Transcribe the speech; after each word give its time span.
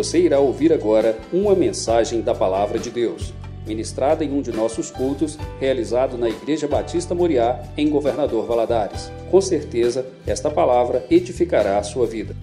Você 0.00 0.18
irá 0.18 0.40
ouvir 0.40 0.72
agora 0.72 1.20
uma 1.30 1.54
mensagem 1.54 2.22
da 2.22 2.34
Palavra 2.34 2.78
de 2.78 2.88
Deus, 2.88 3.34
ministrada 3.66 4.24
em 4.24 4.32
um 4.32 4.40
de 4.40 4.50
nossos 4.50 4.90
cultos, 4.90 5.36
realizado 5.60 6.16
na 6.16 6.26
Igreja 6.26 6.66
Batista 6.66 7.14
Moriá, 7.14 7.62
em 7.76 7.90
Governador 7.90 8.46
Valadares. 8.46 9.12
Com 9.30 9.42
certeza, 9.42 10.06
esta 10.26 10.50
palavra 10.50 11.04
edificará 11.10 11.76
a 11.76 11.82
sua 11.82 12.06
vida. 12.06 12.34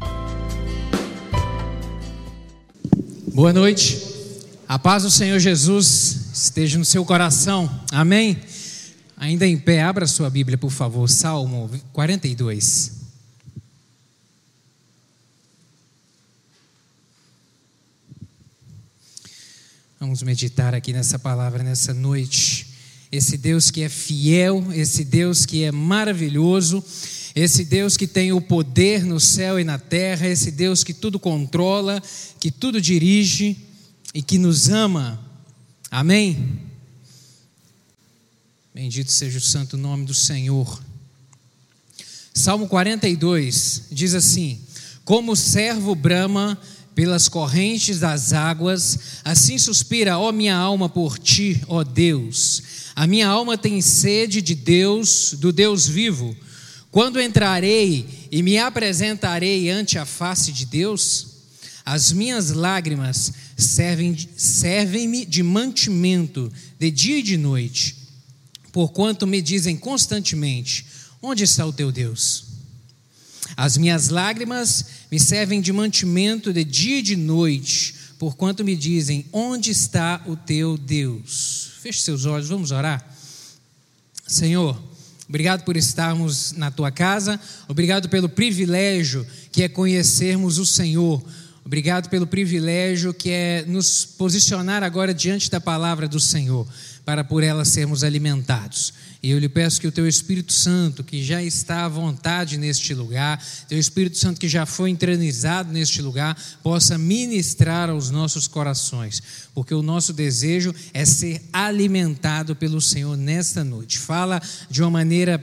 Boa 3.33 3.51
noite. 3.51 4.05
A 4.67 4.77
paz 4.77 5.01
do 5.01 5.09
Senhor 5.09 5.39
Jesus 5.39 6.29
esteja 6.31 6.77
no 6.77 6.85
seu 6.85 7.03
coração. 7.03 7.67
Amém. 7.91 8.37
Ainda 9.17 9.47
em 9.47 9.57
pé, 9.57 9.81
abra 9.81 10.05
sua 10.05 10.29
Bíblia, 10.29 10.59
por 10.59 10.69
favor. 10.69 11.09
Salmo 11.09 11.71
42. 11.91 13.06
Vamos 19.99 20.21
meditar 20.21 20.75
aqui 20.75 20.93
nessa 20.93 21.17
palavra 21.17 21.63
nessa 21.63 21.91
noite. 21.91 22.67
Esse 23.11 23.35
Deus 23.35 23.71
que 23.71 23.81
é 23.81 23.89
fiel, 23.89 24.63
esse 24.71 25.03
Deus 25.03 25.43
que 25.43 25.63
é 25.63 25.71
maravilhoso, 25.71 26.85
esse 27.35 27.65
Deus 27.65 27.97
que 27.97 28.05
tem 28.05 28.31
o 28.31 28.39
poder 28.39 29.03
no 29.03 29.19
céu 29.19 29.59
e 29.59 29.63
na 29.63 29.79
terra, 29.79 30.27
esse 30.27 30.51
Deus 30.51 30.83
que 30.83 30.93
tudo 30.93 31.17
controla, 31.17 31.99
que 32.39 32.51
tudo 32.51 32.79
dirige 32.79 33.57
e 34.13 34.21
que 34.21 34.37
nos 34.37 34.69
ama. 34.69 35.19
Amém? 35.89 36.59
Bendito 38.75 39.11
seja 39.11 39.39
o 39.39 39.41
santo 39.41 39.77
nome 39.77 40.05
do 40.05 40.13
Senhor. 40.13 40.79
Salmo 42.35 42.67
42 42.67 43.85
diz 43.91 44.13
assim: 44.13 44.61
Como 45.03 45.31
o 45.31 45.35
servo 45.35 45.95
brama 45.95 46.55
pelas 46.97 47.29
correntes 47.29 47.99
das 47.99 48.33
águas, 48.33 48.97
assim 49.23 49.59
suspira, 49.59 50.17
ó 50.17 50.31
minha 50.31 50.55
alma, 50.55 50.89
por 50.89 51.19
ti, 51.19 51.61
ó 51.67 51.83
Deus. 51.83 52.63
A 52.95 53.05
minha 53.05 53.27
alma 53.27 53.55
tem 53.55 53.79
sede 53.81 54.41
de 54.41 54.55
Deus, 54.55 55.35
do 55.37 55.53
Deus 55.53 55.87
vivo. 55.87 56.35
Quando 56.89 57.21
entrarei 57.21 58.27
e 58.31 58.41
me 58.41 58.57
apresentarei 58.57 59.69
ante 59.69 59.99
a 59.99 60.07
face 60.07 60.51
de 60.51 60.65
Deus, 60.65 61.27
as 61.85 62.11
minhas 62.11 62.49
lágrimas 62.49 63.31
servem-me 63.55 64.27
servem 64.35 65.23
de 65.23 65.43
mantimento 65.43 66.51
de 66.79 66.89
dia 66.89 67.19
e 67.19 67.21
de 67.21 67.37
noite, 67.37 67.95
porquanto 68.71 69.27
me 69.27 69.39
dizem 69.39 69.77
constantemente: 69.77 70.87
Onde 71.21 71.43
está 71.43 71.63
o 71.63 71.71
teu 71.71 71.91
Deus? 71.91 72.45
As 73.55 73.77
minhas 73.77 74.09
lágrimas 74.09 74.96
me 75.11 75.19
servem 75.19 75.61
de 75.61 75.71
mantimento 75.71 76.51
de 76.51 76.63
dia 76.63 76.99
e 76.99 77.01
de 77.01 77.15
noite, 77.15 77.95
porquanto 78.19 78.63
me 78.63 78.75
dizem: 78.75 79.25
Onde 79.31 79.71
está 79.71 80.21
o 80.25 80.35
teu 80.35 80.77
Deus? 80.77 81.71
Feche 81.81 82.01
seus 82.01 82.25
olhos, 82.25 82.49
vamos 82.49 82.71
orar. 82.71 83.05
Senhor, 84.27 84.81
obrigado 85.27 85.63
por 85.63 85.77
estarmos 85.77 86.51
na 86.51 86.69
tua 86.69 86.91
casa, 86.91 87.39
obrigado 87.67 88.09
pelo 88.09 88.27
privilégio 88.27 89.25
que 89.51 89.63
é 89.63 89.69
conhecermos 89.69 90.57
o 90.57 90.65
Senhor. 90.65 91.23
Obrigado 91.63 92.07
pelo 92.07 92.25
privilégio 92.25 93.13
que 93.13 93.29
é 93.29 93.65
nos 93.67 94.05
posicionar 94.05 94.83
agora 94.83 95.13
diante 95.13 95.51
da 95.51 95.59
palavra 95.59 96.07
do 96.07 96.17
Senhor, 96.17 96.65
para 97.07 97.23
por 97.23 97.41
ela 97.41 97.63
sermos 97.63 98.03
alimentados. 98.03 98.93
E 99.23 99.31
eu 99.31 99.39
lhe 99.39 99.47
peço 99.47 99.79
que 99.79 99.87
o 99.87 99.91
teu 99.93 100.05
Espírito 100.05 100.51
Santo, 100.51 101.05
que 101.05 101.23
já 101.23 101.41
está 101.41 101.85
à 101.85 101.87
vontade 101.87 102.57
neste 102.57 102.93
lugar, 102.93 103.41
teu 103.69 103.79
Espírito 103.79 104.17
Santo 104.17 104.41
que 104.41 104.49
já 104.49 104.65
foi 104.65 104.89
entranizado 104.89 105.71
neste 105.71 106.01
lugar, 106.01 106.37
possa 106.61 106.97
ministrar 106.97 107.89
aos 107.89 108.11
nossos 108.11 108.45
corações, 108.45 109.23
porque 109.55 109.73
o 109.73 109.81
nosso 109.81 110.11
desejo 110.11 110.75
é 110.93 111.05
ser 111.05 111.41
alimentado 111.53 112.57
pelo 112.57 112.81
Senhor 112.81 113.15
nesta 113.15 113.63
noite. 113.63 113.97
Fala 113.97 114.41
de 114.69 114.81
uma 114.81 114.91
maneira 114.91 115.41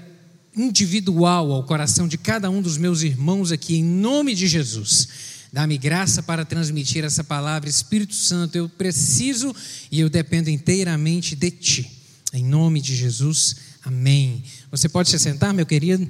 individual 0.55 1.51
ao 1.51 1.65
coração 1.65 2.07
de 2.07 2.19
cada 2.19 2.51
um 2.51 2.61
dos 2.61 2.77
meus 2.77 3.01
irmãos 3.01 3.51
aqui, 3.51 3.77
em 3.77 3.85
nome 3.85 4.35
de 4.35 4.47
Jesus. 4.47 5.09
Dá-me 5.55 5.79
graça 5.79 6.21
para 6.21 6.45
transmitir 6.45 7.05
essa 7.05 7.23
palavra, 7.23 7.71
Espírito 7.71 8.13
Santo, 8.13 8.57
eu 8.57 8.69
preciso 8.69 9.55
e 9.89 10.01
eu 10.01 10.11
dependo 10.11 10.51
inteiramente 10.51 11.37
de 11.37 11.49
Ti. 11.49 11.93
Em 12.33 12.43
nome 12.43 12.81
de 12.81 12.97
Jesus, 12.97 13.55
amém. 13.85 14.43
Você 14.69 14.89
pode 14.89 15.11
se 15.11 15.17
sentar, 15.17 15.55
meu 15.55 15.65
querido? 15.65 16.09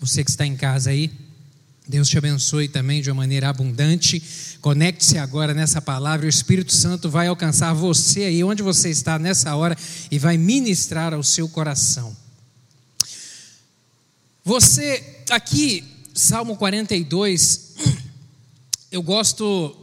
Você 0.00 0.24
que 0.24 0.30
está 0.30 0.46
em 0.46 0.56
casa 0.56 0.88
aí, 0.88 1.12
Deus 1.86 2.08
te 2.08 2.16
abençoe 2.16 2.66
também 2.66 3.02
de 3.02 3.10
uma 3.10 3.16
maneira 3.16 3.50
abundante. 3.50 4.22
Conecte-se 4.62 5.18
agora 5.18 5.52
nessa 5.52 5.82
palavra. 5.82 6.24
O 6.24 6.30
Espírito 6.30 6.72
Santo 6.72 7.10
vai 7.10 7.26
alcançar 7.26 7.74
você 7.74 8.22
aí 8.22 8.42
onde 8.42 8.62
você 8.62 8.88
está 8.88 9.18
nessa 9.18 9.54
hora 9.54 9.76
e 10.10 10.18
vai 10.18 10.38
ministrar 10.38 11.12
ao 11.12 11.22
seu 11.22 11.46
coração. 11.50 12.16
Você, 14.48 15.04
aqui, 15.28 15.84
Salmo 16.14 16.56
42, 16.56 17.74
eu 18.90 19.02
gosto 19.02 19.76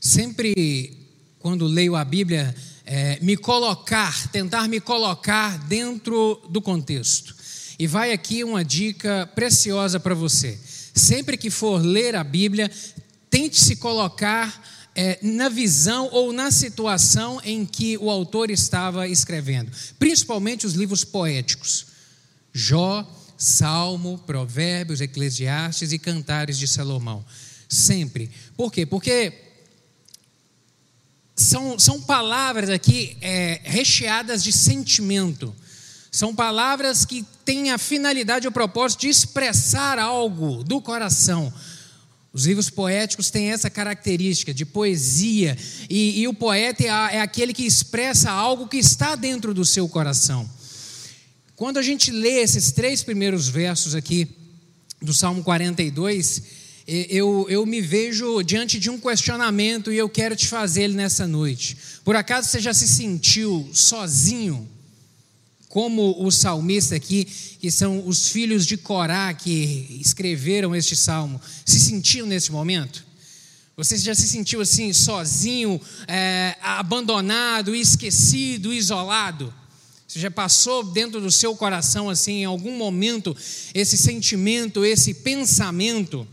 sempre 0.00 1.06
quando 1.38 1.66
leio 1.66 1.94
a 1.94 2.04
Bíblia, 2.04 2.52
é, 2.84 3.20
me 3.22 3.36
colocar, 3.36 4.26
tentar 4.32 4.66
me 4.66 4.80
colocar 4.80 5.56
dentro 5.68 6.42
do 6.50 6.60
contexto. 6.60 7.32
E 7.78 7.86
vai 7.86 8.10
aqui 8.10 8.42
uma 8.42 8.64
dica 8.64 9.30
preciosa 9.36 10.00
para 10.00 10.16
você. 10.16 10.58
Sempre 10.92 11.36
que 11.36 11.48
for 11.48 11.80
ler 11.80 12.16
a 12.16 12.24
Bíblia, 12.24 12.68
tente 13.30 13.60
se 13.60 13.76
colocar 13.76 14.90
é, 14.96 15.20
na 15.22 15.48
visão 15.48 16.08
ou 16.10 16.32
na 16.32 16.50
situação 16.50 17.40
em 17.44 17.64
que 17.64 17.96
o 17.98 18.10
autor 18.10 18.50
estava 18.50 19.06
escrevendo, 19.06 19.70
principalmente 19.96 20.66
os 20.66 20.72
livros 20.72 21.04
poéticos. 21.04 21.86
Jó, 22.52 23.08
Salmo, 23.36 24.18
Provérbios, 24.26 25.00
Eclesiastes 25.00 25.92
e 25.92 25.98
Cantares 25.98 26.58
de 26.58 26.68
Salomão. 26.68 27.24
Sempre. 27.68 28.30
Por 28.56 28.70
quê? 28.70 28.84
Porque 28.84 29.32
são, 31.34 31.78
são 31.78 32.00
palavras 32.00 32.70
aqui 32.70 33.16
é, 33.20 33.60
recheadas 33.64 34.42
de 34.44 34.52
sentimento. 34.52 35.54
São 36.10 36.34
palavras 36.34 37.04
que 37.04 37.24
têm 37.44 37.70
a 37.70 37.78
finalidade 37.78 38.46
o 38.46 38.52
propósito 38.52 39.00
de 39.00 39.08
expressar 39.08 39.98
algo 39.98 40.62
do 40.62 40.80
coração. 40.80 41.52
Os 42.32 42.46
livros 42.46 42.70
poéticos 42.70 43.30
têm 43.30 43.50
essa 43.50 43.68
característica 43.68 44.54
de 44.54 44.64
poesia, 44.64 45.56
e, 45.88 46.20
e 46.20 46.28
o 46.28 46.32
poeta 46.34 46.82
é, 46.82 47.16
é 47.16 47.20
aquele 47.20 47.52
que 47.52 47.64
expressa 47.64 48.30
algo 48.30 48.68
que 48.68 48.78
está 48.78 49.14
dentro 49.14 49.52
do 49.52 49.64
seu 49.64 49.88
coração. 49.88 50.48
Quando 51.54 51.78
a 51.78 51.82
gente 51.82 52.10
lê 52.10 52.40
esses 52.40 52.72
três 52.72 53.02
primeiros 53.02 53.48
versos 53.48 53.94
aqui 53.94 54.28
do 55.00 55.12
Salmo 55.12 55.42
42, 55.42 56.42
eu, 56.86 57.46
eu 57.48 57.64
me 57.66 57.80
vejo 57.80 58.42
diante 58.42 58.78
de 58.78 58.90
um 58.90 58.98
questionamento 58.98 59.92
e 59.92 59.96
eu 59.96 60.08
quero 60.08 60.34
te 60.34 60.48
fazer 60.48 60.84
ele 60.84 60.94
nessa 60.94 61.26
noite. 61.26 61.76
Por 62.04 62.16
acaso 62.16 62.48
você 62.48 62.60
já 62.60 62.74
se 62.74 62.88
sentiu 62.88 63.68
sozinho? 63.72 64.68
Como 65.68 66.22
o 66.22 66.30
salmista 66.30 66.96
aqui, 66.96 67.24
que 67.24 67.70
são 67.70 68.06
os 68.06 68.28
filhos 68.28 68.66
de 68.66 68.76
Corá 68.76 69.32
que 69.32 69.98
escreveram 70.00 70.74
este 70.74 70.94
salmo, 70.94 71.40
se 71.64 71.80
sentiam 71.80 72.26
nesse 72.26 72.52
momento? 72.52 73.04
Você 73.74 73.96
já 73.96 74.14
se 74.14 74.28
sentiu 74.28 74.60
assim, 74.60 74.92
sozinho, 74.92 75.80
é, 76.06 76.56
abandonado, 76.60 77.74
esquecido, 77.74 78.72
isolado? 78.72 79.52
Você 80.12 80.18
já 80.18 80.30
passou 80.30 80.84
dentro 80.84 81.22
do 81.22 81.30
seu 81.30 81.56
coração, 81.56 82.10
assim, 82.10 82.42
em 82.42 82.44
algum 82.44 82.76
momento, 82.76 83.34
esse 83.72 83.96
sentimento, 83.96 84.84
esse 84.84 85.14
pensamento? 85.14 86.28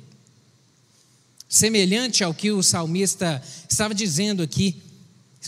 semelhante 1.47 2.23
ao 2.23 2.33
que 2.33 2.51
o 2.51 2.61
salmista 2.61 3.41
estava 3.67 3.95
dizendo 3.95 4.43
aqui, 4.43 4.75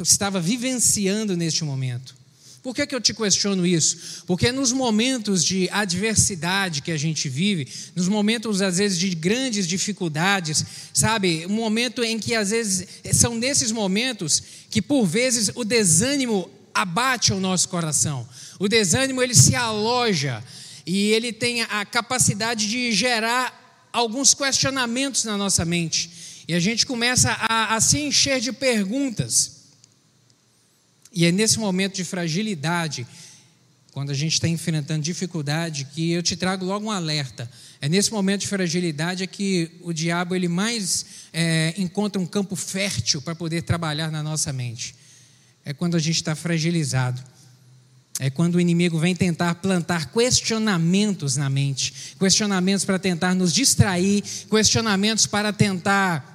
estava 0.02 0.40
vivenciando 0.40 1.36
neste 1.36 1.66
momento. 1.66 2.16
Por 2.64 2.74
que, 2.74 2.88
que 2.88 2.96
eu 2.96 3.02
te 3.02 3.14
questiono 3.14 3.66
isso? 3.66 4.24
Porque 4.26 4.50
nos 4.50 4.72
momentos 4.72 5.44
de 5.44 5.70
adversidade 5.70 6.82
que 6.82 6.92
a 6.92 6.98
gente 6.98 7.28
vive, 7.28 7.68
nos 7.96 8.08
momentos, 8.08 8.62
às 8.62 8.78
vezes, 8.78 8.98
de 8.98 9.14
grandes 9.14 9.68
dificuldades, 9.68 10.64
sabe? 10.94 11.46
Um 11.48 11.56
momento 11.56 12.02
em 12.02 12.18
que, 12.18 12.34
às 12.34 12.52
vezes, 12.52 12.88
são 13.14 13.36
nesses 13.36 13.74
momentos 13.74 14.42
que, 14.70 14.82
por 14.82 15.06
vezes, 15.06 15.52
o 15.54 15.66
desânimo 15.66 16.50
abate 16.74 17.34
o 17.34 17.40
nosso 17.40 17.70
coração. 17.70 18.28
O 18.60 18.68
desânimo, 18.68 19.22
ele 19.22 19.36
se 19.36 19.56
aloja 19.56 20.44
e 20.86 21.12
ele 21.12 21.32
tem 21.32 21.62
a 21.64 21.86
capacidade 21.86 22.70
de 22.70 22.92
gerar 22.92 23.90
alguns 23.94 24.34
questionamentos 24.34 25.24
na 25.24 25.38
nossa 25.38 25.66
mente. 25.66 26.44
E 26.48 26.54
a 26.54 26.60
gente 26.60 26.86
começa 26.86 27.32
a, 27.32 27.76
a 27.76 27.82
se 27.82 28.00
encher 28.00 28.40
de 28.40 28.52
perguntas. 28.52 29.62
E 31.14 31.26
é 31.26 31.32
nesse 31.32 31.60
momento 31.60 31.96
de 31.96 32.04
fragilidade 32.04 33.06
quando 33.92 34.10
a 34.10 34.14
gente 34.14 34.34
está 34.34 34.48
enfrentando 34.48 35.04
dificuldade, 35.04 35.86
que 35.94 36.12
eu 36.12 36.24
te 36.24 36.38
trago 36.38 36.64
logo 36.64 36.86
um 36.86 36.92
alerta. 36.92 37.52
É 37.82 37.90
nesse 37.90 38.12
momento 38.12 38.42
de 38.42 38.48
fragilidade 38.48 39.24
é 39.24 39.28
que 39.28 39.70
o 39.82 39.92
diabo 39.92 40.34
ele 40.34 40.48
mais 40.48 41.06
é, 41.34 41.74
encontra 41.78 42.22
um 42.22 42.26
campo 42.26 42.56
fértil 42.56 43.22
para 43.22 43.36
poder 43.36 43.64
trabalhar 43.64 44.10
na 44.10 44.24
nossa 44.24 44.54
mente. 44.54 44.96
É 45.64 45.74
quando 45.74 45.96
a 45.96 46.00
gente 46.00 46.16
está 46.16 46.36
fragilizado. 46.36 47.22
É 48.20 48.30
quando 48.30 48.56
o 48.56 48.60
inimigo 48.60 49.00
vem 49.00 49.16
tentar 49.16 49.56
plantar 49.56 50.12
questionamentos 50.12 51.38
na 51.38 51.50
mente, 51.50 52.16
questionamentos 52.20 52.86
para 52.86 53.00
tentar 53.00 53.34
nos 53.34 53.52
distrair, 53.52 54.24
questionamentos 54.50 55.26
para 55.26 55.52
tentar 55.52 56.32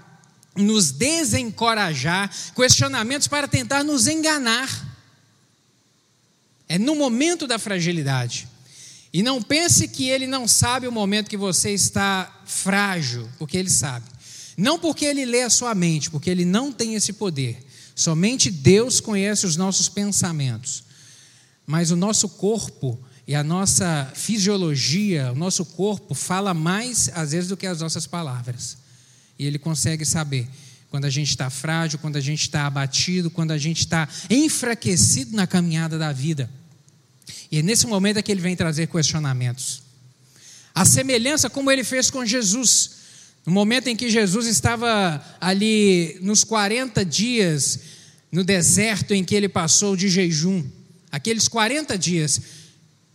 nos 0.57 0.91
desencorajar, 0.91 2.29
questionamentos 2.55 3.29
para 3.29 3.47
tentar 3.47 3.85
nos 3.85 4.09
enganar. 4.09 4.69
É 6.69 6.79
no 6.79 6.97
momento 6.97 7.47
da 7.47 7.59
fragilidade. 7.59 8.49
E 9.13 9.23
não 9.23 9.41
pense 9.41 9.87
que 9.89 10.09
ele 10.09 10.27
não 10.27 10.49
sabe 10.49 10.87
o 10.87 10.93
momento 10.93 11.31
que 11.31 11.37
você 11.37 11.71
está 11.71 12.43
frágil, 12.45 13.29
porque 13.39 13.57
ele 13.57 13.71
sabe. 13.71 14.05
Não 14.57 14.79
porque 14.79 15.05
ele 15.05 15.25
lê 15.25 15.43
a 15.43 15.51
sua 15.51 15.75
mente, 15.75 16.11
porque 16.11 16.29
ele 16.29 16.45
não 16.45 16.73
tem 16.73 16.95
esse 16.95 17.13
poder. 17.13 17.66
Somente 17.97 18.51
Deus 18.51 19.01
conhece 19.01 19.47
os 19.47 19.57
nossos 19.57 19.89
pensamentos. 19.89 20.85
Mas 21.67 21.91
o 21.91 21.97
nosso 21.97 22.29
corpo 22.29 23.01
e 23.27 23.35
a 23.35 23.43
nossa 23.43 24.13
fisiologia, 24.15 25.33
o 25.33 25.35
nosso 25.35 25.65
corpo 25.65 26.15
fala 26.15 26.53
mais 26.53 27.11
às 27.15 27.33
vezes 27.33 27.49
do 27.49 27.57
que 27.57 27.67
as 27.67 27.81
nossas 27.81 28.07
palavras. 28.07 28.77
E 29.39 29.47
ele 29.47 29.59
consegue 29.59 30.05
saber 30.05 30.47
quando 30.91 31.07
a 31.07 31.11
gente 31.11 31.31
está 31.31 31.49
frágil, 31.49 31.99
quando 31.99 32.17
a 32.17 32.21
gente 32.21 32.43
está 32.43 32.67
abatido, 32.67 33.31
quando 33.31 33.53
a 33.53 33.59
gente 33.59 33.81
está 33.81 34.07
enfraquecido 34.29 35.35
na 35.35 35.47
caminhada 35.47 35.99
da 35.99 36.13
vida. 36.13 36.51
E 37.51 37.59
é 37.59 37.63
nesse 37.63 37.87
momento 37.87 38.19
é 38.19 38.23
que 38.23 38.31
ele 38.31 38.43
vem 38.43 38.55
trazer 38.55 38.89
questionamentos. 38.89 39.83
A 40.75 40.85
semelhança 40.85 41.49
como 41.49 41.71
ele 41.71 41.83
fez 41.83 42.11
com 42.11 42.27
Jesus. 42.27 42.96
No 43.47 43.53
momento 43.53 43.87
em 43.87 43.95
que 43.95 44.11
Jesus 44.11 44.49
estava 44.49 45.25
ali 45.41 46.19
nos 46.21 46.43
40 46.43 47.05
dias 47.05 47.79
no 48.33 48.43
deserto 48.43 49.15
em 49.15 49.25
que 49.25 49.37
ele 49.37 49.49
passou 49.49 49.97
de 49.97 50.09
jejum, 50.09 50.65
aqueles 51.13 51.47
40 51.47 51.97
dias, 51.97 52.41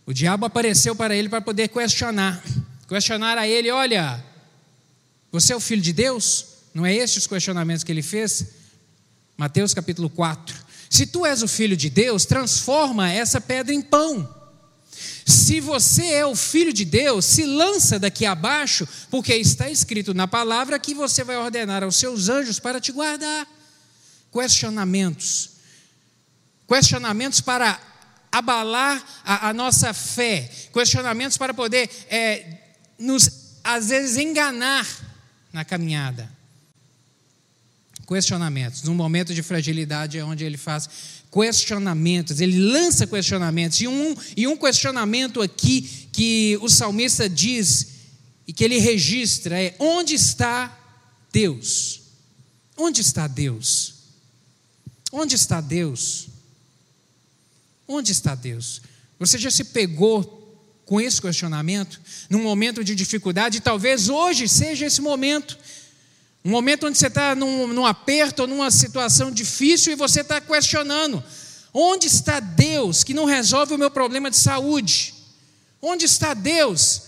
o 0.06 0.12
diabo 0.14 0.46
apareceu 0.46 0.96
para 0.96 1.14
ele 1.14 1.28
para 1.28 1.42
poder 1.42 1.68
questionar. 1.68 2.42
Questionar 2.88 3.36
a 3.36 3.46
ele: 3.46 3.70
olha, 3.70 4.24
você 5.30 5.52
é 5.52 5.56
o 5.56 5.60
filho 5.60 5.82
de 5.82 5.92
Deus? 5.92 6.46
Não 6.72 6.86
é 6.86 6.94
estes 6.94 7.24
os 7.24 7.26
questionamentos 7.26 7.84
que 7.84 7.92
ele 7.92 8.02
fez? 8.02 8.46
Mateus 9.36 9.74
capítulo 9.74 10.08
4. 10.08 10.56
Se 10.88 11.06
tu 11.06 11.26
és 11.26 11.42
o 11.42 11.48
filho 11.48 11.76
de 11.76 11.90
Deus, 11.90 12.24
transforma 12.24 13.10
essa 13.10 13.38
pedra 13.38 13.74
em 13.74 13.82
pão. 13.82 14.41
Se 15.24 15.60
você 15.60 16.06
é 16.14 16.26
o 16.26 16.34
filho 16.34 16.72
de 16.72 16.84
Deus, 16.84 17.24
se 17.24 17.44
lança 17.44 17.98
daqui 17.98 18.26
abaixo, 18.26 18.86
porque 19.10 19.34
está 19.34 19.70
escrito 19.70 20.12
na 20.12 20.26
palavra 20.26 20.78
que 20.78 20.94
você 20.94 21.22
vai 21.22 21.36
ordenar 21.36 21.82
aos 21.82 21.96
seus 21.96 22.28
anjos 22.28 22.58
para 22.58 22.80
te 22.80 22.90
guardar. 22.90 23.46
Questionamentos. 24.32 25.50
Questionamentos 26.66 27.40
para 27.40 27.80
abalar 28.30 29.02
a, 29.24 29.50
a 29.50 29.52
nossa 29.52 29.92
fé. 29.92 30.50
Questionamentos 30.72 31.36
para 31.36 31.54
poder 31.54 31.88
é, 32.08 32.58
nos, 32.98 33.58
às 33.62 33.90
vezes, 33.90 34.16
enganar 34.16 34.86
na 35.52 35.64
caminhada. 35.64 36.30
Questionamentos. 38.08 38.82
Num 38.82 38.94
momento 38.94 39.34
de 39.34 39.42
fragilidade 39.42 40.18
é 40.18 40.24
onde 40.24 40.44
ele 40.44 40.56
faz 40.56 40.88
questionamentos, 41.32 42.40
ele 42.40 42.58
lança 42.58 43.06
questionamentos. 43.06 43.80
E 43.80 43.88
um, 43.88 44.14
e 44.36 44.46
um 44.46 44.56
questionamento 44.56 45.40
aqui 45.40 46.08
que 46.12 46.58
o 46.60 46.68
salmista 46.68 47.28
diz 47.28 47.88
e 48.46 48.52
que 48.52 48.62
ele 48.62 48.78
registra 48.78 49.60
é: 49.60 49.74
onde 49.78 50.14
está 50.14 50.78
Deus? 51.32 52.02
Onde 52.76 53.00
está 53.00 53.26
Deus? 53.26 53.94
Onde 55.10 55.34
está 55.34 55.60
Deus? 55.60 56.28
Onde 57.88 58.12
está 58.12 58.34
Deus? 58.34 58.82
Você 59.18 59.38
já 59.38 59.50
se 59.50 59.64
pegou 59.64 60.38
com 60.84 61.00
esse 61.00 61.22
questionamento, 61.22 62.00
num 62.28 62.42
momento 62.42 62.84
de 62.84 62.94
dificuldade, 62.94 63.60
talvez 63.60 64.08
hoje 64.08 64.48
seja 64.48 64.86
esse 64.86 65.00
momento. 65.00 65.58
Um 66.44 66.50
momento 66.50 66.86
onde 66.86 66.98
você 66.98 67.06
está 67.06 67.34
num, 67.36 67.68
num 67.68 67.86
aperto 67.86 68.46
numa 68.46 68.70
situação 68.70 69.30
difícil 69.30 69.92
e 69.92 69.96
você 69.96 70.22
está 70.22 70.40
questionando: 70.40 71.22
onde 71.72 72.08
está 72.08 72.40
Deus 72.40 73.04
que 73.04 73.14
não 73.14 73.24
resolve 73.24 73.74
o 73.74 73.78
meu 73.78 73.90
problema 73.90 74.30
de 74.30 74.36
saúde? 74.36 75.14
Onde 75.80 76.04
está 76.04 76.34
Deus 76.34 77.02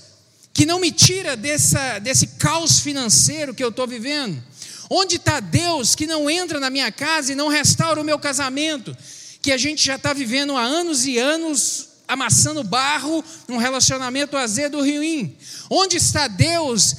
que 0.52 0.64
não 0.64 0.78
me 0.78 0.92
tira 0.92 1.36
dessa, 1.36 1.98
desse 1.98 2.28
caos 2.38 2.78
financeiro 2.78 3.54
que 3.54 3.62
eu 3.62 3.70
estou 3.70 3.88
vivendo? 3.88 4.40
Onde 4.88 5.16
está 5.16 5.40
Deus 5.40 5.96
que 5.96 6.06
não 6.06 6.30
entra 6.30 6.60
na 6.60 6.70
minha 6.70 6.92
casa 6.92 7.32
e 7.32 7.34
não 7.34 7.48
restaura 7.48 8.00
o 8.00 8.04
meu 8.04 8.18
casamento? 8.18 8.96
Que 9.42 9.50
a 9.50 9.58
gente 9.58 9.84
já 9.84 9.96
está 9.96 10.12
vivendo 10.12 10.56
há 10.56 10.62
anos 10.62 11.06
e 11.06 11.18
anos 11.18 11.88
amassando 12.06 12.62
barro 12.62 13.24
num 13.48 13.56
relacionamento 13.56 14.36
azedo 14.36 14.78
ruim? 14.78 15.36
Onde 15.68 15.96
está 15.96 16.28
Deus 16.28 16.94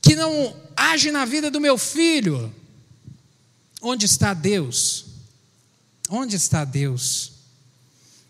que 0.00 0.14
não 0.14 0.54
age 0.76 1.10
na 1.10 1.24
vida 1.24 1.50
do 1.50 1.60
meu 1.60 1.76
filho? 1.78 2.54
Onde 3.80 4.06
está 4.06 4.32
Deus? 4.32 5.06
Onde 6.08 6.36
está 6.36 6.64
Deus? 6.64 7.32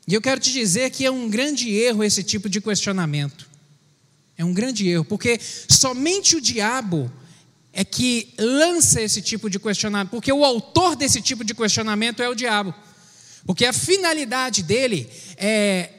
E 0.06 0.14
eu 0.14 0.20
quero 0.20 0.40
te 0.40 0.52
dizer 0.52 0.90
que 0.90 1.04
é 1.04 1.10
um 1.10 1.28
grande 1.28 1.70
erro 1.70 2.04
esse 2.04 2.22
tipo 2.22 2.48
de 2.48 2.60
questionamento. 2.60 3.48
É 4.36 4.44
um 4.44 4.52
grande 4.52 4.88
erro, 4.88 5.04
porque 5.04 5.40
somente 5.68 6.36
o 6.36 6.40
diabo 6.40 7.10
é 7.72 7.84
que 7.84 8.32
lança 8.38 9.00
esse 9.00 9.22
tipo 9.22 9.48
de 9.48 9.58
questionamento, 9.58 10.10
porque 10.10 10.32
o 10.32 10.44
autor 10.44 10.94
desse 10.94 11.20
tipo 11.20 11.44
de 11.44 11.54
questionamento 11.54 12.22
é 12.22 12.28
o 12.28 12.34
diabo. 12.34 12.74
Porque 13.46 13.64
a 13.64 13.72
finalidade 13.72 14.62
dele 14.62 15.08
é 15.36 15.90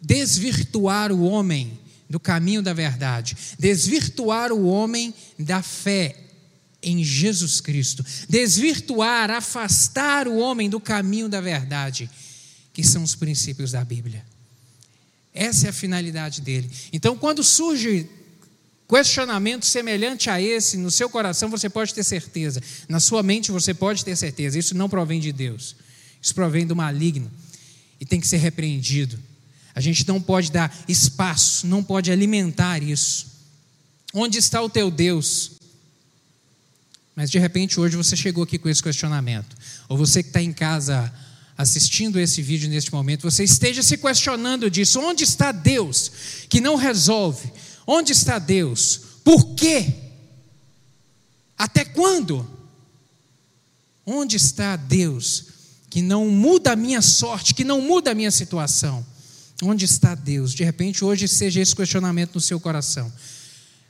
desvirtuar 0.00 1.10
o 1.10 1.24
homem 1.24 1.78
do 2.14 2.20
caminho 2.20 2.62
da 2.62 2.72
verdade, 2.72 3.36
desvirtuar 3.58 4.52
o 4.52 4.66
homem 4.66 5.12
da 5.36 5.60
fé 5.60 6.14
em 6.80 7.02
Jesus 7.02 7.60
Cristo, 7.60 8.06
desvirtuar, 8.28 9.32
afastar 9.32 10.28
o 10.28 10.38
homem 10.38 10.70
do 10.70 10.78
caminho 10.78 11.28
da 11.28 11.40
verdade, 11.40 12.08
que 12.72 12.84
são 12.84 13.02
os 13.02 13.16
princípios 13.16 13.72
da 13.72 13.84
Bíblia. 13.84 14.24
Essa 15.34 15.66
é 15.66 15.70
a 15.70 15.72
finalidade 15.72 16.40
dele. 16.40 16.70
Então, 16.92 17.18
quando 17.18 17.42
surge 17.42 18.08
questionamento 18.88 19.66
semelhante 19.66 20.30
a 20.30 20.40
esse 20.40 20.76
no 20.76 20.92
seu 20.92 21.10
coração, 21.10 21.50
você 21.50 21.68
pode 21.68 21.92
ter 21.92 22.04
certeza, 22.04 22.62
na 22.88 23.00
sua 23.00 23.24
mente 23.24 23.50
você 23.50 23.74
pode 23.74 24.04
ter 24.04 24.14
certeza, 24.14 24.56
isso 24.56 24.76
não 24.76 24.88
provém 24.88 25.18
de 25.18 25.32
Deus, 25.32 25.74
isso 26.22 26.32
provém 26.32 26.64
do 26.64 26.76
maligno 26.76 27.28
e 27.98 28.06
tem 28.06 28.20
que 28.20 28.28
ser 28.28 28.36
repreendido. 28.36 29.18
A 29.74 29.80
gente 29.80 30.06
não 30.06 30.20
pode 30.20 30.52
dar 30.52 30.74
espaço, 30.86 31.66
não 31.66 31.82
pode 31.82 32.10
alimentar 32.10 32.82
isso. 32.82 33.26
Onde 34.12 34.38
está 34.38 34.62
o 34.62 34.70
teu 34.70 34.90
Deus? 34.90 35.52
Mas 37.16 37.30
de 37.30 37.38
repente 37.38 37.80
hoje 37.80 37.96
você 37.96 38.16
chegou 38.16 38.44
aqui 38.44 38.58
com 38.58 38.68
esse 38.68 38.82
questionamento. 38.82 39.56
Ou 39.88 39.96
você 39.96 40.22
que 40.22 40.28
está 40.28 40.40
em 40.40 40.52
casa 40.52 41.12
assistindo 41.56 42.18
esse 42.18 42.42
vídeo 42.42 42.68
neste 42.68 42.92
momento, 42.92 43.22
você 43.22 43.44
esteja 43.44 43.82
se 43.82 43.96
questionando 43.96 44.70
disso. 44.70 45.00
Onde 45.00 45.24
está 45.24 45.52
Deus 45.52 46.10
que 46.48 46.60
não 46.60 46.76
resolve? 46.76 47.52
Onde 47.86 48.12
está 48.12 48.38
Deus? 48.38 49.00
Por 49.24 49.54
quê? 49.54 49.92
Até 51.56 51.84
quando? 51.84 52.48
Onde 54.06 54.36
está 54.36 54.76
Deus 54.76 55.46
que 55.88 56.02
não 56.02 56.28
muda 56.28 56.72
a 56.72 56.76
minha 56.76 57.00
sorte, 57.00 57.54
que 57.54 57.64
não 57.64 57.80
muda 57.80 58.10
a 58.10 58.14
minha 58.14 58.30
situação? 58.30 59.06
Onde 59.66 59.86
está 59.86 60.14
Deus? 60.14 60.52
De 60.52 60.62
repente, 60.62 61.02
hoje 61.04 61.26
seja 61.26 61.60
esse 61.60 61.74
questionamento 61.74 62.34
no 62.34 62.40
seu 62.40 62.60
coração. 62.60 63.10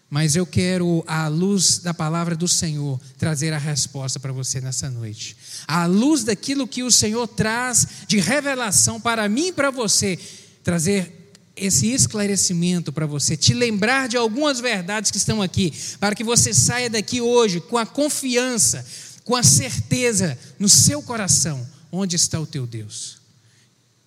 Mas 0.09 0.37
eu 0.37 0.47
quero, 0.47 1.03
à 1.07 1.27
luz 1.27 1.79
da 1.79 1.93
palavra 1.93 2.37
do 2.37 2.47
Senhor, 2.47 3.01
trazer 3.19 3.53
a 3.53 3.59
resposta 3.59 4.21
para 4.21 4.31
você 4.31 4.61
nessa 4.61 4.89
noite. 4.89 5.37
À 5.67 5.87
luz 5.87 6.23
daquilo 6.23 6.69
que 6.69 6.85
o 6.85 6.91
Senhor 6.91 7.27
traz 7.27 7.89
de 8.07 8.21
revelação 8.21 9.01
para 9.01 9.29
mim 9.29 9.49
e 9.49 9.53
para 9.53 9.73
você, 9.73 10.17
trazer 10.63 11.33
esse 11.57 11.89
esclarecimento 11.89 12.93
para 12.93 13.07
você, 13.07 13.37
te 13.37 13.53
lembrar 13.53 14.09
de 14.09 14.17
algumas 14.17 14.61
verdades 14.61 15.11
que 15.11 15.19
estão 15.19 15.43
aqui, 15.43 15.73
para 15.99 16.15
que 16.15 16.23
você 16.23 16.55
saia 16.55 16.89
daqui 16.89 17.21
hoje 17.21 17.61
com 17.61 17.77
a 17.77 17.87
confiança, 17.87 18.87
com 19.25 19.35
a 19.35 19.43
certeza 19.43 20.39
no 20.59 20.69
seu 20.69 21.03
coração: 21.03 21.67
onde 21.91 22.15
está 22.15 22.39
o 22.39 22.47
teu 22.47 22.67
Deus? 22.67 23.24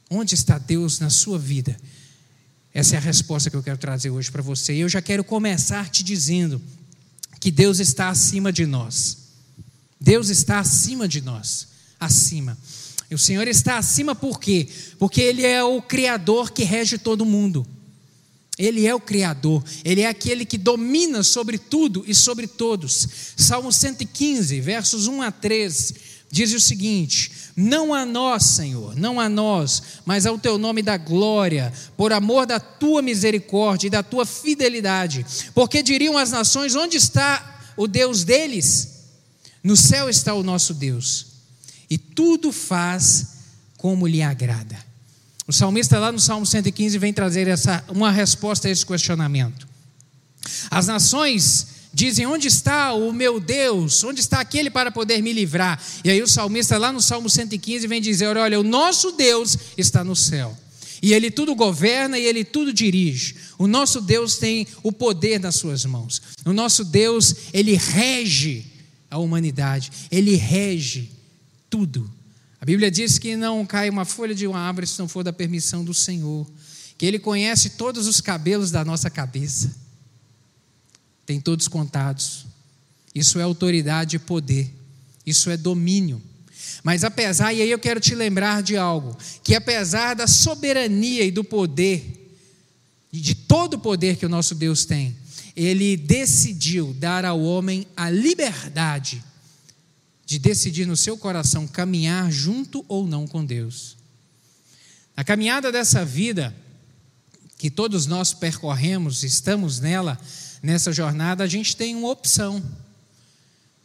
Onde 0.10 0.36
está 0.36 0.58
Deus 0.58 1.00
na 1.00 1.10
sua 1.10 1.38
vida? 1.38 1.78
Essa 2.74 2.96
é 2.96 2.98
a 2.98 3.02
resposta 3.02 3.50
que 3.50 3.56
eu 3.56 3.64
quero 3.64 3.78
trazer 3.78 4.10
hoje 4.10 4.32
para 4.32 4.42
você. 4.42 4.74
E 4.74 4.82
eu 4.82 4.90
já 4.90 5.02
quero 5.02 5.24
começar 5.24 5.90
te 5.90 6.04
dizendo 6.04 6.62
que 7.40 7.52
Deus 7.52 7.80
está 7.80 8.10
acima 8.10 8.52
de 8.52 8.66
nós. 8.66 9.18
Deus 10.00 10.30
está 10.30 10.60
acima 10.60 11.08
de 11.08 11.22
nós. 11.22 11.68
Acima. 12.00 12.58
O 13.12 13.18
Senhor 13.18 13.48
está 13.48 13.78
acima 13.78 14.14
por 14.14 14.40
quê? 14.40 14.68
Porque 15.00 15.22
Ele 15.22 15.46
é 15.46 15.64
o 15.64 15.82
Criador 15.82 16.52
que 16.52 16.64
rege 16.64 16.98
todo 16.98 17.26
mundo. 17.26 17.66
Ele 18.58 18.88
é 18.88 18.94
o 18.94 19.00
Criador, 19.00 19.64
Ele 19.86 20.02
é 20.02 20.08
aquele 20.08 20.44
que 20.44 20.58
domina 20.58 21.22
sobre 21.22 21.60
tudo 21.60 22.04
e 22.08 22.16
sobre 22.16 22.48
todos. 22.48 23.08
Salmo 23.38 23.72
115, 23.72 24.60
versos 24.62 25.08
1 25.08 25.22
a 25.22 25.32
3, 25.32 25.94
diz 26.32 26.52
o 26.54 26.60
seguinte: 26.60 27.32
Não 27.60 27.92
a 27.92 28.06
nós, 28.06 28.44
Senhor, 28.44 28.96
não 28.96 29.20
a 29.20 29.28
nós, 29.28 29.82
mas 30.06 30.28
ao 30.28 30.38
Teu 30.38 30.60
nome 30.60 30.84
da 30.84 30.96
glória, 30.96 31.74
por 31.98 32.14
amor 32.14 32.46
da 32.46 32.60
Tua 32.60 33.02
misericórdia 33.02 33.88
e 33.88 33.90
da 33.90 34.04
Tua 34.04 34.28
fidelidade. 34.28 35.26
Porque 35.56 35.82
diriam 35.82 36.16
as 36.20 36.30
nações: 36.30 36.76
Onde 36.76 36.98
está 36.98 37.60
o 37.76 37.88
Deus 37.88 38.24
deles? 38.24 38.98
No 39.64 39.76
céu 39.76 40.08
está 40.08 40.36
o 40.36 40.44
nosso 40.44 40.72
Deus, 40.76 41.26
e 41.90 41.98
tudo 41.98 42.52
faz 42.52 43.30
como 43.76 44.06
lhe 44.06 44.22
agrada. 44.22 44.78
O 45.48 45.52
salmista 45.52 45.98
lá 45.98 46.12
no 46.12 46.20
Salmo 46.20 46.46
115 46.46 46.96
vem 47.00 47.12
trazer 47.12 47.48
essa, 47.48 47.84
uma 47.90 48.12
resposta 48.12 48.68
a 48.68 48.72
esse 48.72 48.86
questionamento. 48.86 49.68
As 50.70 50.86
nações 50.86 51.68
dizem: 51.94 52.26
Onde 52.26 52.48
está 52.48 52.94
o 52.94 53.12
meu 53.12 53.40
Deus? 53.40 54.04
Onde 54.04 54.20
está 54.20 54.40
aquele 54.40 54.70
para 54.70 54.92
poder 54.92 55.22
me 55.22 55.34
livrar? 55.34 55.82
E 56.04 56.10
aí 56.10 56.22
o 56.22 56.28
salmista 56.28 56.78
lá 56.78 56.92
no 56.92 57.02
Salmo 57.02 57.30
115 57.30 57.88
vem 57.88 58.02
dizer: 58.02 58.36
Olha, 58.36 58.60
o 58.60 58.64
nosso 58.64 59.12
Deus 59.12 59.58
está 59.78 60.04
no 60.04 60.16
céu. 60.16 60.58
E 61.02 61.14
ele 61.14 61.30
tudo 61.30 61.54
governa 61.54 62.18
e 62.18 62.26
ele 62.26 62.44
tudo 62.44 62.74
dirige. 62.74 63.36
O 63.58 63.68
nosso 63.68 64.02
Deus 64.02 64.38
tem 64.38 64.68
o 64.82 64.92
poder 64.92 65.40
nas 65.40 65.56
suas 65.56 65.86
mãos. 65.86 66.22
O 66.46 66.54
nosso 66.54 66.84
Deus, 66.84 67.36
ele 67.54 67.76
rege 67.76 68.66
a 69.10 69.18
humanidade, 69.18 69.92
ele 70.12 70.36
rege 70.36 71.12
tudo. 71.70 72.10
A 72.60 72.66
Bíblia 72.66 72.90
diz 72.90 73.20
que 73.20 73.36
não 73.36 73.66
cai 73.66 73.90
uma 73.90 74.06
folha 74.06 74.34
de 74.34 74.48
uma 74.48 74.60
árvore 74.60 74.88
se 74.88 74.98
não 75.00 75.08
for 75.08 75.24
da 75.24 75.32
permissão 75.32 75.84
do 75.84 75.94
Senhor, 75.94 76.48
que 76.98 77.06
Ele 77.06 77.20
conhece 77.20 77.72
todos 77.72 78.08
os 78.08 78.20
cabelos 78.20 78.72
da 78.72 78.84
nossa 78.84 79.10
cabeça, 79.10 79.76
tem 81.28 81.42
todos 81.42 81.68
contados. 81.68 82.46
Isso 83.14 83.38
é 83.38 83.44
autoridade 83.44 84.16
e 84.16 84.20
poder, 84.20 84.74
isso 85.26 85.50
é 85.50 85.58
domínio. 85.58 86.22
Mas 86.84 87.04
apesar, 87.04 87.54
e 87.54 87.62
aí 87.62 87.70
eu 87.70 87.78
quero 87.78 88.00
te 88.00 88.16
lembrar 88.16 88.64
de 88.64 88.78
algo, 88.78 89.16
que 89.44 89.54
apesar 89.54 90.16
da 90.16 90.26
soberania 90.26 91.26
e 91.26 91.32
do 91.32 91.44
poder, 91.44 92.34
de 93.12 93.36
todo 93.36 93.74
o 93.74 93.80
poder 93.80 94.16
que 94.16 94.26
o 94.26 94.30
nosso 94.30 94.56
Deus 94.56 94.86
tem, 94.86 95.16
Ele 95.54 95.98
decidiu 95.98 96.96
dar 96.98 97.26
ao 97.26 97.42
homem 97.42 97.86
a 97.96 98.10
liberdade 98.10 99.22
de 100.26 100.40
decidir 100.40 100.86
no 100.86 100.96
seu 100.96 101.18
coração 101.18 101.68
caminhar 101.68 102.32
junto 102.32 102.86
ou 102.88 103.06
não 103.06 103.28
com 103.28 103.44
Deus. 103.44 103.98
A 105.16 105.24
caminhada 105.24 105.72
dessa 105.72 106.06
vida, 106.06 106.56
que 107.58 107.70
todos 107.70 108.06
nós 108.06 108.34
percorremos, 108.34 109.24
estamos 109.24 109.80
nela, 109.80 110.18
nessa 110.62 110.92
jornada, 110.92 111.44
a 111.44 111.48
gente 111.48 111.76
tem 111.76 111.96
uma 111.96 112.10
opção 112.10 112.64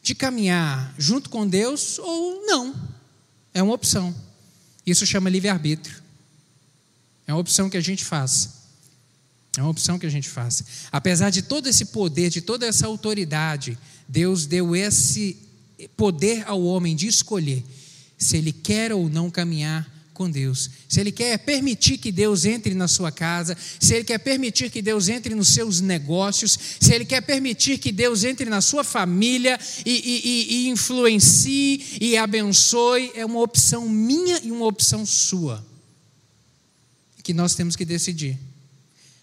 de 0.03 0.15
caminhar 0.15 0.95
junto 0.99 1.31
com 1.31 1.47
Deus 1.47 1.99
ou 1.99 2.45
não. 2.47 2.75
É 3.55 3.63
uma 3.63 3.75
opção. 3.75 4.15
Isso 4.85 5.07
chama 5.07 5.31
livre-arbítrio. 5.31 6.03
É 7.27 7.33
uma 7.33 7.41
opção 7.41 7.71
que 7.71 7.77
a 7.77 7.81
gente 7.81 8.05
faz. 8.05 8.51
É 9.57 9.61
uma 9.61 9.71
opção 9.71 9.99
que 9.99 10.07
a 10.07 10.11
gente 10.11 10.29
faz. 10.29 10.65
Apesar 10.91 11.31
de 11.31 11.43
todo 11.43 11.69
esse 11.69 11.87
poder, 11.87 12.31
de 12.31 12.41
toda 12.41 12.67
essa 12.67 12.87
autoridade, 12.87 13.79
Deus 14.09 14.47
deu 14.47 14.75
esse 14.75 15.37
poder 15.97 16.45
ao 16.47 16.63
homem 16.63 16.97
de 16.97 17.07
escolher 17.07 17.65
se 18.17 18.37
ele 18.37 18.53
quer 18.53 18.93
ou 18.93 19.09
não 19.09 19.31
caminhar 19.31 19.92
com 20.23 20.31
Deus. 20.31 20.71
Se 20.89 21.01
ele 21.01 21.11
quer 21.11 21.37
permitir 21.39 21.99
que 21.99 22.13
Deus 22.13 22.45
entre 22.45 22.75
na 22.75 22.87
sua 22.87 23.11
casa, 23.11 23.57
se 23.81 23.93
ele 23.93 24.05
quer 24.05 24.19
permitir 24.19 24.71
que 24.71 24.81
Deus 24.81 25.09
entre 25.09 25.35
nos 25.35 25.49
seus 25.49 25.81
negócios, 25.81 26.57
se 26.81 26.95
ele 26.95 27.05
quer 27.05 27.21
permitir 27.23 27.79
que 27.79 27.91
Deus 27.91 28.23
entre 28.23 28.49
na 28.49 28.61
sua 28.61 28.85
família 28.85 29.59
e, 29.85 29.91
e, 29.91 30.55
e 30.55 30.69
influencie 30.69 31.99
e 32.01 32.17
abençoe, 32.17 33.11
é 33.17 33.27
uma 33.27 33.41
opção 33.41 33.89
minha 33.89 34.41
e 34.45 34.53
uma 34.53 34.67
opção 34.67 35.05
sua. 35.05 35.67
Que 37.25 37.35
nós 37.35 37.57
temos 37.57 37.75
que 37.75 37.85
decidir. 37.85 38.39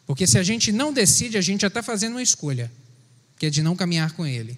Porque 0.05 0.27
se 0.27 0.37
a 0.37 0.43
gente 0.43 0.69
não 0.69 0.91
decide, 0.91 1.37
a 1.37 1.41
gente 1.41 1.61
já 1.61 1.67
está 1.67 1.81
fazendo 1.81 2.13
uma 2.13 2.23
escolha, 2.23 2.69
que 3.37 3.45
é 3.45 3.49
de 3.49 3.63
não 3.63 3.73
caminhar 3.73 4.11
com 4.11 4.27
Ele. 4.27 4.57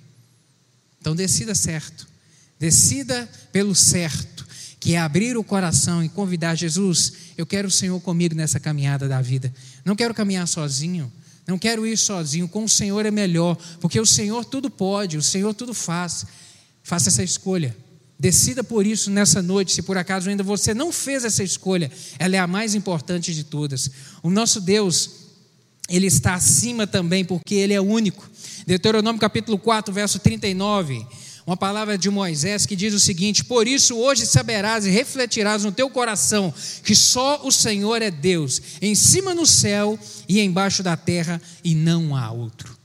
Então 1.00 1.16
decida 1.16 1.54
certo. 1.54 2.08
Decida 2.60 3.30
pelo 3.52 3.76
certo, 3.76 4.48
que 4.82 4.96
é 4.96 4.98
abrir 4.98 5.38
o 5.38 5.44
coração 5.44 6.04
e 6.04 6.10
convidar 6.10 6.56
Jesus. 6.56 7.14
Eu 7.38 7.46
quero 7.46 7.68
o 7.68 7.72
Senhor 7.72 8.02
comigo 8.02 8.34
nessa 8.34 8.60
caminhada 8.60 9.08
da 9.08 9.22
vida. 9.22 9.54
Não 9.86 9.96
quero 9.96 10.12
caminhar 10.12 10.48
sozinho. 10.48 11.10
Não 11.48 11.60
quero 11.60 11.86
ir 11.86 11.96
sozinho. 11.96 12.48
Com 12.48 12.64
o 12.64 12.70
Senhor 12.70 13.06
é 13.06 13.12
melhor, 13.12 13.56
porque 13.80 14.00
o 14.00 14.06
Senhor 14.08 14.44
tudo 14.44 14.72
pode, 14.72 15.18
o 15.18 15.22
Senhor 15.22 15.54
tudo 15.54 15.72
faz. 15.76 16.26
Faça 16.82 17.10
essa 17.10 17.22
escolha. 17.22 17.78
Decida 18.20 18.64
por 18.64 18.88
isso 18.88 19.12
nessa 19.12 19.40
noite, 19.40 19.72
se 19.72 19.84
por 19.84 20.00
acaso 20.00 20.30
ainda 20.30 20.44
você 20.44 20.74
não 20.74 20.92
fez 20.92 21.26
essa 21.26 21.44
escolha, 21.44 21.92
ela 22.18 22.36
é 22.36 22.40
a 22.40 22.48
mais 22.48 22.74
importante 22.74 23.36
de 23.36 23.44
todas. 23.44 23.92
O 24.24 24.32
nosso 24.32 24.60
Deus, 24.60 25.12
Ele 25.88 26.08
está 26.08 26.34
acima 26.34 26.88
também, 26.88 27.24
porque 27.24 27.54
Ele 27.54 27.74
é 27.74 27.82
único. 27.82 28.28
Deuteronômio 28.66 29.22
capítulo 29.22 29.60
4, 29.60 29.94
verso 29.94 30.18
39. 30.18 31.06
Uma 31.46 31.58
palavra 31.58 31.98
de 31.98 32.10
Moisés 32.10 32.66
que 32.66 32.76
diz 32.76 32.94
o 32.94 33.00
seguinte: 33.00 33.44
Por 33.44 33.68
isso 33.68 33.96
hoje 33.98 34.26
saberás 34.26 34.86
e 34.86 34.90
refletirás 34.90 35.64
no 35.64 35.72
teu 35.72 35.90
coração 35.90 36.54
que 36.84 36.96
só 36.96 37.42
o 37.46 37.52
Senhor 37.52 38.02
é 38.02 38.12
Deus, 38.12 38.62
em 38.82 38.94
cima 38.94 39.34
no 39.34 39.46
céu 39.46 39.98
e 40.30 40.40
embaixo 40.40 40.84
da 40.84 40.96
terra, 40.96 41.42
e 41.64 41.74
não 41.74 42.16
há 42.16 42.32
outro. 42.32 42.78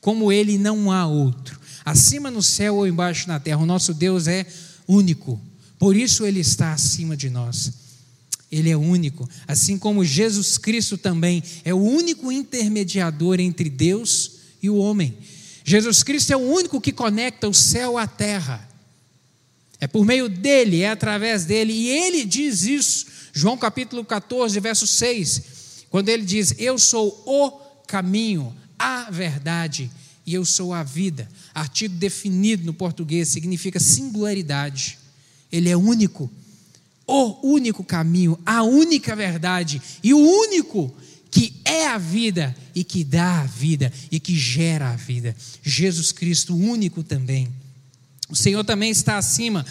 Como 0.00 0.32
Ele 0.32 0.58
não 0.58 0.90
há 0.90 1.06
outro. 1.06 1.60
Acima 1.84 2.30
no 2.30 2.42
céu 2.42 2.76
ou 2.76 2.86
embaixo 2.86 3.28
na 3.28 3.38
terra, 3.38 3.62
o 3.62 3.66
nosso 3.66 3.94
Deus 3.94 4.26
é 4.26 4.44
único. 4.86 5.40
Por 5.78 5.96
isso 5.96 6.26
Ele 6.26 6.40
está 6.40 6.72
acima 6.72 7.16
de 7.16 7.30
nós. 7.30 7.72
Ele 8.50 8.68
é 8.68 8.76
único, 8.76 9.26
assim 9.48 9.78
como 9.78 10.04
Jesus 10.04 10.58
Cristo 10.58 10.98
também 10.98 11.42
é 11.64 11.72
o 11.72 11.78
único 11.78 12.30
intermediador 12.30 13.40
entre 13.40 13.70
Deus 13.70 14.32
e 14.62 14.68
o 14.68 14.76
homem. 14.76 15.16
Jesus 15.64 16.02
Cristo 16.02 16.32
é 16.32 16.36
o 16.36 16.40
único 16.40 16.80
que 16.80 16.92
conecta 16.92 17.48
o 17.48 17.54
céu 17.54 17.96
à 17.96 18.06
terra. 18.06 18.68
É 19.80 19.86
por 19.86 20.04
meio 20.04 20.28
dele, 20.28 20.82
é 20.82 20.90
através 20.90 21.44
dele, 21.44 21.72
e 21.72 21.88
ele 21.88 22.24
diz 22.24 22.62
isso, 22.62 23.06
João 23.32 23.56
capítulo 23.56 24.04
14, 24.04 24.58
verso 24.60 24.86
6, 24.86 25.86
quando 25.90 26.08
ele 26.08 26.24
diz: 26.24 26.54
Eu 26.58 26.78
sou 26.78 27.22
o 27.26 27.50
caminho, 27.86 28.54
a 28.78 29.10
verdade 29.10 29.90
e 30.24 30.34
eu 30.34 30.44
sou 30.44 30.72
a 30.72 30.82
vida. 30.82 31.28
Artigo 31.54 31.94
definido 31.96 32.64
no 32.64 32.74
português 32.74 33.28
significa 33.28 33.80
singularidade. 33.80 34.98
Ele 35.50 35.68
é 35.68 35.76
único, 35.76 36.30
o 37.06 37.46
único 37.46 37.84
caminho, 37.84 38.38
a 38.46 38.62
única 38.62 39.14
verdade 39.14 39.82
e 40.02 40.14
o 40.14 40.18
único 40.18 40.94
que 41.32 41.54
é 41.64 41.86
a 41.86 41.96
vida 41.96 42.54
e 42.74 42.84
que 42.84 43.02
dá 43.02 43.40
a 43.40 43.46
vida 43.46 43.90
e 44.10 44.20
que 44.20 44.36
gera 44.36 44.90
a 44.90 44.96
vida. 44.96 45.34
Jesus 45.62 46.12
Cristo, 46.12 46.54
único 46.54 47.02
também. 47.02 47.48
O 48.28 48.36
Senhor 48.36 48.62
também 48.64 48.90
está 48.90 49.16
acima, 49.16 49.64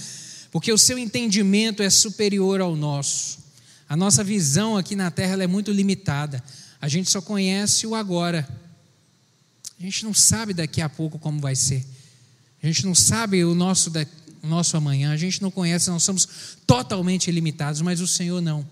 porque 0.51 0.73
o 0.73 0.77
seu 0.77 0.97
entendimento 0.97 1.83
é 1.83 1.89
superior 1.89 2.61
ao 2.61 2.75
nosso. 2.75 3.37
A 3.87 3.95
nossa 3.95 4.23
visão 4.23 4.75
aqui 4.75 4.95
na 4.95 5.11
terra 5.11 5.41
é 5.43 5.47
muito 5.47 5.71
limitada. 5.71 6.43
A 6.81 6.87
gente 6.87 7.11
só 7.11 7.21
conhece 7.21 7.85
o 7.85 7.93
agora. 7.93 8.47
A 9.79 9.83
gente 9.83 10.03
não 10.03 10.15
sabe 10.15 10.55
daqui 10.55 10.81
a 10.81 10.89
pouco 10.89 11.19
como 11.19 11.39
vai 11.39 11.55
ser. 11.55 11.85
A 12.63 12.65
gente 12.65 12.87
não 12.87 12.95
sabe 12.95 13.45
o 13.45 13.53
nosso, 13.53 13.91
o 14.41 14.47
nosso 14.47 14.75
amanhã. 14.75 15.11
A 15.11 15.17
gente 15.17 15.43
não 15.43 15.51
conhece, 15.51 15.91
nós 15.91 16.01
somos 16.01 16.27
totalmente 16.65 17.29
limitados, 17.29 17.81
mas 17.81 18.01
o 18.01 18.07
Senhor 18.07 18.41
não. 18.41 18.67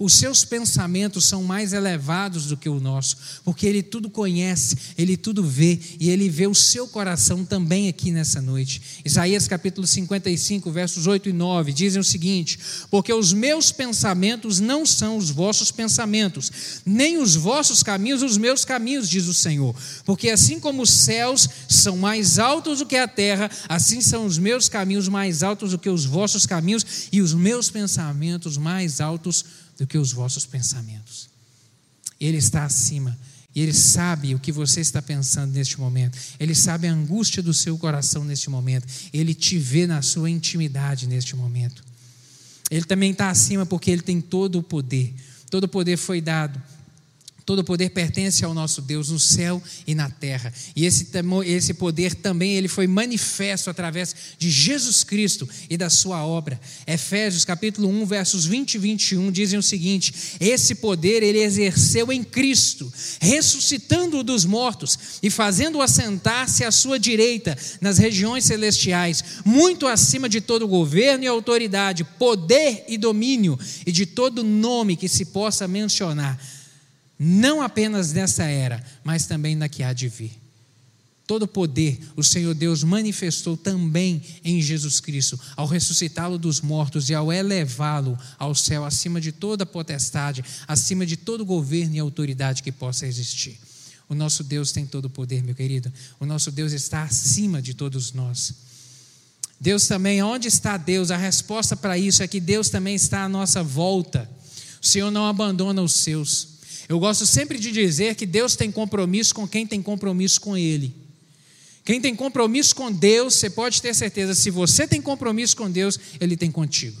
Os 0.00 0.14
seus 0.14 0.46
pensamentos 0.46 1.26
são 1.26 1.44
mais 1.44 1.74
elevados 1.74 2.46
do 2.46 2.56
que 2.56 2.70
o 2.70 2.80
nosso, 2.80 3.18
porque 3.44 3.66
Ele 3.66 3.82
tudo 3.82 4.08
conhece, 4.08 4.74
Ele 4.96 5.14
tudo 5.14 5.44
vê, 5.44 5.78
e 6.00 6.08
Ele 6.08 6.26
vê 6.26 6.46
o 6.46 6.54
seu 6.54 6.88
coração 6.88 7.44
também 7.44 7.86
aqui 7.86 8.10
nessa 8.10 8.40
noite. 8.40 8.80
Isaías 9.04 9.46
capítulo 9.46 9.86
55, 9.86 10.70
versos 10.70 11.06
8 11.06 11.28
e 11.28 11.32
9 11.34 11.74
dizem 11.74 12.00
o 12.00 12.04
seguinte: 12.04 12.58
Porque 12.90 13.12
os 13.12 13.34
meus 13.34 13.70
pensamentos 13.70 14.58
não 14.58 14.86
são 14.86 15.18
os 15.18 15.28
vossos 15.28 15.70
pensamentos, 15.70 16.50
nem 16.86 17.18
os 17.18 17.34
vossos 17.34 17.82
caminhos 17.82 18.22
os 18.22 18.38
meus 18.38 18.64
caminhos, 18.64 19.06
diz 19.06 19.26
o 19.26 19.34
Senhor. 19.34 19.76
Porque 20.06 20.30
assim 20.30 20.58
como 20.58 20.80
os 20.80 20.90
céus 20.90 21.46
são 21.68 21.98
mais 21.98 22.38
altos 22.38 22.78
do 22.78 22.86
que 22.86 22.96
a 22.96 23.06
terra, 23.06 23.50
assim 23.68 24.00
são 24.00 24.24
os 24.24 24.38
meus 24.38 24.66
caminhos 24.66 25.08
mais 25.08 25.42
altos 25.42 25.72
do 25.72 25.78
que 25.78 25.90
os 25.90 26.06
vossos 26.06 26.46
caminhos, 26.46 26.86
e 27.12 27.20
os 27.20 27.34
meus 27.34 27.68
pensamentos 27.68 28.56
mais 28.56 28.98
altos 28.98 29.44
do 29.80 29.86
que 29.86 29.96
os 29.96 30.12
vossos 30.12 30.44
pensamentos. 30.44 31.30
Ele 32.20 32.36
está 32.36 32.64
acima. 32.64 33.18
E 33.54 33.62
Ele 33.62 33.72
sabe 33.72 34.34
o 34.34 34.38
que 34.38 34.52
você 34.52 34.82
está 34.82 35.00
pensando 35.00 35.52
neste 35.54 35.80
momento. 35.80 36.18
Ele 36.38 36.54
sabe 36.54 36.86
a 36.86 36.92
angústia 36.92 37.42
do 37.42 37.54
seu 37.54 37.78
coração 37.78 38.22
neste 38.22 38.50
momento. 38.50 38.86
Ele 39.10 39.32
te 39.32 39.58
vê 39.58 39.86
na 39.86 40.02
sua 40.02 40.28
intimidade 40.28 41.06
neste 41.06 41.34
momento. 41.34 41.82
Ele 42.70 42.84
também 42.84 43.12
está 43.12 43.30
acima 43.30 43.64
porque 43.64 43.90
ele 43.90 44.02
tem 44.02 44.20
todo 44.20 44.58
o 44.58 44.62
poder. 44.62 45.14
Todo 45.48 45.64
o 45.64 45.68
poder 45.68 45.96
foi 45.96 46.20
dado 46.20 46.62
Todo 47.50 47.64
poder 47.64 47.90
pertence 47.90 48.44
ao 48.44 48.54
nosso 48.54 48.80
Deus 48.80 49.08
no 49.08 49.18
céu 49.18 49.60
e 49.84 49.92
na 49.92 50.08
terra. 50.08 50.54
E 50.76 50.86
esse, 50.86 51.08
esse 51.46 51.74
poder 51.74 52.14
também 52.14 52.54
ele 52.54 52.68
foi 52.68 52.86
manifesto 52.86 53.68
através 53.68 54.14
de 54.38 54.48
Jesus 54.48 55.02
Cristo 55.02 55.48
e 55.68 55.76
da 55.76 55.90
sua 55.90 56.24
obra. 56.24 56.60
Efésios 56.86 57.44
capítulo 57.44 57.88
1, 57.88 58.06
versos 58.06 58.46
20 58.46 58.74
e 58.74 58.78
21 58.78 59.32
dizem 59.32 59.58
o 59.58 59.64
seguinte: 59.64 60.14
Esse 60.38 60.76
poder 60.76 61.24
ele 61.24 61.40
exerceu 61.40 62.12
em 62.12 62.22
Cristo, 62.22 62.88
ressuscitando-o 63.20 64.22
dos 64.22 64.44
mortos 64.44 65.18
e 65.20 65.28
fazendo-o 65.28 65.82
assentar-se 65.82 66.62
à 66.62 66.70
sua 66.70 67.00
direita 67.00 67.58
nas 67.80 67.98
regiões 67.98 68.44
celestiais, 68.44 69.24
muito 69.44 69.88
acima 69.88 70.28
de 70.28 70.40
todo 70.40 70.68
governo 70.68 71.24
e 71.24 71.26
autoridade, 71.26 72.04
poder 72.16 72.84
e 72.86 72.96
domínio 72.96 73.58
e 73.84 73.90
de 73.90 74.06
todo 74.06 74.44
nome 74.44 74.94
que 74.94 75.08
se 75.08 75.24
possa 75.24 75.66
mencionar 75.66 76.38
não 77.22 77.60
apenas 77.60 78.14
nessa 78.14 78.44
era, 78.44 78.82
mas 79.04 79.26
também 79.26 79.54
na 79.54 79.68
que 79.68 79.82
há 79.82 79.92
de 79.92 80.08
vir. 80.08 80.32
Todo 81.26 81.46
poder 81.46 82.00
o 82.16 82.24
Senhor 82.24 82.54
Deus 82.54 82.82
manifestou 82.82 83.58
também 83.58 84.22
em 84.42 84.60
Jesus 84.62 85.00
Cristo, 85.00 85.38
ao 85.54 85.66
ressuscitá-lo 85.66 86.38
dos 86.38 86.62
mortos 86.62 87.10
e 87.10 87.14
ao 87.14 87.30
elevá-lo 87.30 88.18
ao 88.38 88.54
céu, 88.54 88.86
acima 88.86 89.20
de 89.20 89.32
toda 89.32 89.66
potestade, 89.66 90.42
acima 90.66 91.04
de 91.04 91.16
todo 91.18 91.44
governo 91.44 91.94
e 91.94 91.98
autoridade 91.98 92.62
que 92.62 92.72
possa 92.72 93.06
existir. 93.06 93.58
O 94.08 94.14
nosso 94.14 94.42
Deus 94.42 94.72
tem 94.72 94.86
todo 94.86 95.04
o 95.04 95.10
poder, 95.10 95.42
meu 95.42 95.54
querido. 95.54 95.92
O 96.18 96.24
nosso 96.26 96.50
Deus 96.50 96.72
está 96.72 97.02
acima 97.02 97.60
de 97.60 97.74
todos 97.74 98.12
nós. 98.12 98.54
Deus 99.60 99.86
também, 99.86 100.22
onde 100.22 100.48
está 100.48 100.78
Deus? 100.78 101.10
A 101.10 101.18
resposta 101.18 101.76
para 101.76 101.98
isso 101.98 102.22
é 102.22 102.26
que 102.26 102.40
Deus 102.40 102.70
também 102.70 102.94
está 102.94 103.24
à 103.24 103.28
nossa 103.28 103.62
volta. 103.62 104.28
O 104.82 104.86
Senhor 104.86 105.10
não 105.10 105.28
abandona 105.28 105.82
os 105.82 105.92
seus. 105.92 106.49
Eu 106.90 106.98
gosto 106.98 107.24
sempre 107.24 107.56
de 107.56 107.70
dizer 107.70 108.16
que 108.16 108.26
Deus 108.26 108.56
tem 108.56 108.68
compromisso 108.68 109.32
com 109.32 109.46
quem 109.46 109.64
tem 109.64 109.80
compromisso 109.80 110.40
com 110.40 110.56
Ele. 110.56 110.92
Quem 111.84 112.00
tem 112.00 112.16
compromisso 112.16 112.74
com 112.74 112.90
Deus, 112.90 113.34
você 113.34 113.48
pode 113.48 113.80
ter 113.80 113.94
certeza, 113.94 114.34
se 114.34 114.50
você 114.50 114.88
tem 114.88 115.00
compromisso 115.00 115.56
com 115.56 115.70
Deus, 115.70 115.96
Ele 116.20 116.36
tem 116.36 116.50
contigo. 116.50 117.00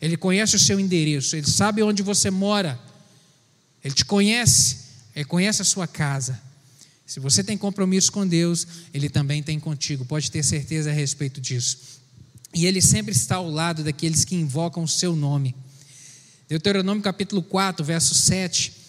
Ele 0.00 0.16
conhece 0.16 0.56
o 0.56 0.58
seu 0.58 0.80
endereço, 0.80 1.36
Ele 1.36 1.46
sabe 1.46 1.84
onde 1.84 2.02
você 2.02 2.32
mora, 2.32 2.76
Ele 3.84 3.94
te 3.94 4.04
conhece, 4.04 4.78
Ele 5.14 5.24
conhece 5.24 5.62
a 5.62 5.64
sua 5.64 5.86
casa. 5.86 6.42
Se 7.06 7.20
você 7.20 7.44
tem 7.44 7.56
compromisso 7.56 8.10
com 8.10 8.26
Deus, 8.26 8.66
Ele 8.92 9.08
também 9.08 9.40
tem 9.40 9.60
contigo, 9.60 10.04
pode 10.04 10.32
ter 10.32 10.42
certeza 10.42 10.90
a 10.90 10.92
respeito 10.92 11.40
disso. 11.40 11.78
E 12.52 12.66
Ele 12.66 12.82
sempre 12.82 13.14
está 13.14 13.36
ao 13.36 13.48
lado 13.48 13.84
daqueles 13.84 14.24
que 14.24 14.34
invocam 14.34 14.82
o 14.82 14.88
seu 14.88 15.14
nome. 15.14 15.54
Deuteronômio 16.48 17.04
capítulo 17.04 17.40
4, 17.40 17.84
verso 17.84 18.16
7 18.16 18.81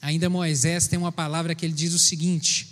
Ainda 0.00 0.30
Moisés 0.30 0.86
tem 0.86 0.98
uma 0.98 1.12
palavra 1.12 1.54
que 1.54 1.66
ele 1.66 1.72
diz 1.72 1.92
o 1.92 1.98
seguinte: 1.98 2.70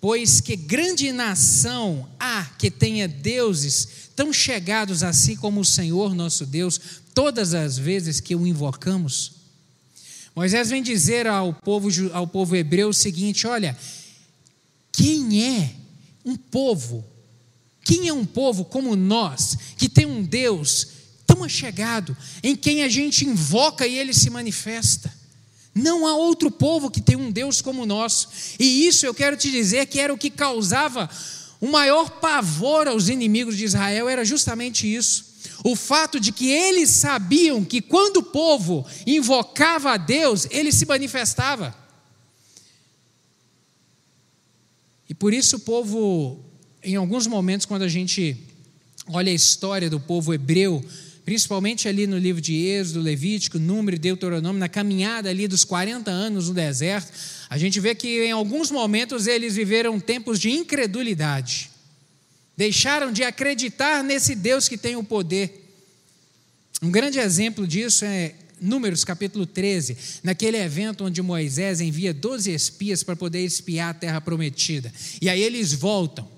Pois 0.00 0.40
que 0.40 0.56
grande 0.56 1.12
nação 1.12 2.08
há 2.18 2.44
que 2.58 2.70
tenha 2.70 3.06
deuses 3.06 4.10
tão 4.16 4.32
chegados 4.32 5.02
assim 5.02 5.36
como 5.36 5.60
o 5.60 5.64
Senhor 5.64 6.14
nosso 6.14 6.44
Deus, 6.44 6.80
todas 7.14 7.54
as 7.54 7.78
vezes 7.78 8.20
que 8.20 8.34
o 8.34 8.46
invocamos? 8.46 9.32
Moisés 10.34 10.70
vem 10.70 10.82
dizer 10.82 11.26
ao 11.26 11.52
povo, 11.52 11.88
ao 12.12 12.26
povo 12.26 12.56
hebreu 12.56 12.88
o 12.88 12.94
seguinte: 12.94 13.46
olha, 13.46 13.76
quem 14.90 15.44
é 15.44 15.74
um 16.24 16.36
povo, 16.36 17.04
quem 17.84 18.08
é 18.08 18.12
um 18.12 18.24
povo 18.24 18.64
como 18.64 18.96
nós, 18.96 19.56
que 19.76 19.88
tem 19.88 20.06
um 20.06 20.22
Deus 20.22 20.88
tão 21.26 21.44
achegado, 21.44 22.16
em 22.42 22.56
quem 22.56 22.82
a 22.82 22.88
gente 22.88 23.26
invoca 23.26 23.86
e 23.86 23.98
ele 23.98 24.14
se 24.14 24.30
manifesta? 24.30 25.21
Não 25.74 26.06
há 26.06 26.14
outro 26.14 26.50
povo 26.50 26.90
que 26.90 27.00
tem 27.00 27.16
um 27.16 27.30
Deus 27.30 27.62
como 27.62 27.82
o 27.82 27.86
nosso. 27.86 28.28
E 28.58 28.86
isso 28.86 29.06
eu 29.06 29.14
quero 29.14 29.36
te 29.36 29.50
dizer 29.50 29.86
que 29.86 29.98
era 29.98 30.12
o 30.12 30.18
que 30.18 30.30
causava 30.30 31.08
o 31.60 31.68
maior 31.68 32.10
pavor 32.18 32.88
aos 32.88 33.08
inimigos 33.08 33.56
de 33.56 33.64
Israel, 33.64 34.08
era 34.08 34.24
justamente 34.24 34.92
isso. 34.92 35.32
O 35.62 35.76
fato 35.76 36.18
de 36.18 36.32
que 36.32 36.50
eles 36.50 36.90
sabiam 36.90 37.64
que 37.64 37.80
quando 37.80 38.16
o 38.16 38.22
povo 38.22 38.84
invocava 39.06 39.92
a 39.92 39.96
Deus, 39.96 40.46
ele 40.50 40.72
se 40.72 40.84
manifestava. 40.84 41.72
E 45.08 45.14
por 45.14 45.32
isso 45.32 45.56
o 45.56 45.60
povo, 45.60 46.44
em 46.82 46.96
alguns 46.96 47.28
momentos, 47.28 47.64
quando 47.64 47.82
a 47.82 47.88
gente 47.88 48.36
olha 49.08 49.30
a 49.30 49.34
história 49.34 49.88
do 49.88 50.00
povo 50.00 50.34
hebreu, 50.34 50.84
principalmente 51.24 51.88
ali 51.88 52.06
no 52.06 52.18
livro 52.18 52.40
de 52.40 52.54
Êxodo, 52.54 53.00
Levítico, 53.00 53.58
Número 53.58 53.96
e 53.96 53.98
Deuteronômio, 53.98 54.58
na 54.58 54.68
caminhada 54.68 55.30
ali 55.30 55.46
dos 55.46 55.64
40 55.64 56.10
anos 56.10 56.48
no 56.48 56.54
deserto, 56.54 57.12
a 57.48 57.56
gente 57.56 57.78
vê 57.78 57.94
que 57.94 58.24
em 58.24 58.32
alguns 58.32 58.70
momentos 58.70 59.26
eles 59.26 59.54
viveram 59.54 60.00
tempos 60.00 60.38
de 60.38 60.50
incredulidade. 60.50 61.70
Deixaram 62.56 63.12
de 63.12 63.22
acreditar 63.22 64.02
nesse 64.02 64.34
Deus 64.34 64.68
que 64.68 64.76
tem 64.76 64.96
o 64.96 65.04
poder. 65.04 65.62
Um 66.82 66.90
grande 66.90 67.18
exemplo 67.18 67.66
disso 67.66 68.04
é 68.04 68.34
Números 68.60 69.02
capítulo 69.02 69.44
13, 69.44 69.96
naquele 70.22 70.56
evento 70.56 71.04
onde 71.04 71.20
Moisés 71.20 71.80
envia 71.80 72.14
12 72.14 72.52
espias 72.52 73.02
para 73.02 73.16
poder 73.16 73.44
espiar 73.44 73.90
a 73.90 73.94
terra 73.94 74.20
prometida. 74.20 74.92
E 75.20 75.28
aí 75.28 75.42
eles 75.42 75.72
voltam. 75.72 76.28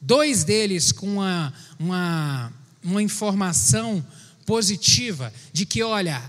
Dois 0.00 0.44
deles 0.44 0.92
com 0.92 1.14
uma, 1.14 1.52
uma 1.76 2.52
uma 2.90 3.02
informação 3.02 4.04
positiva 4.46 5.32
de 5.52 5.66
que, 5.66 5.82
olha, 5.82 6.22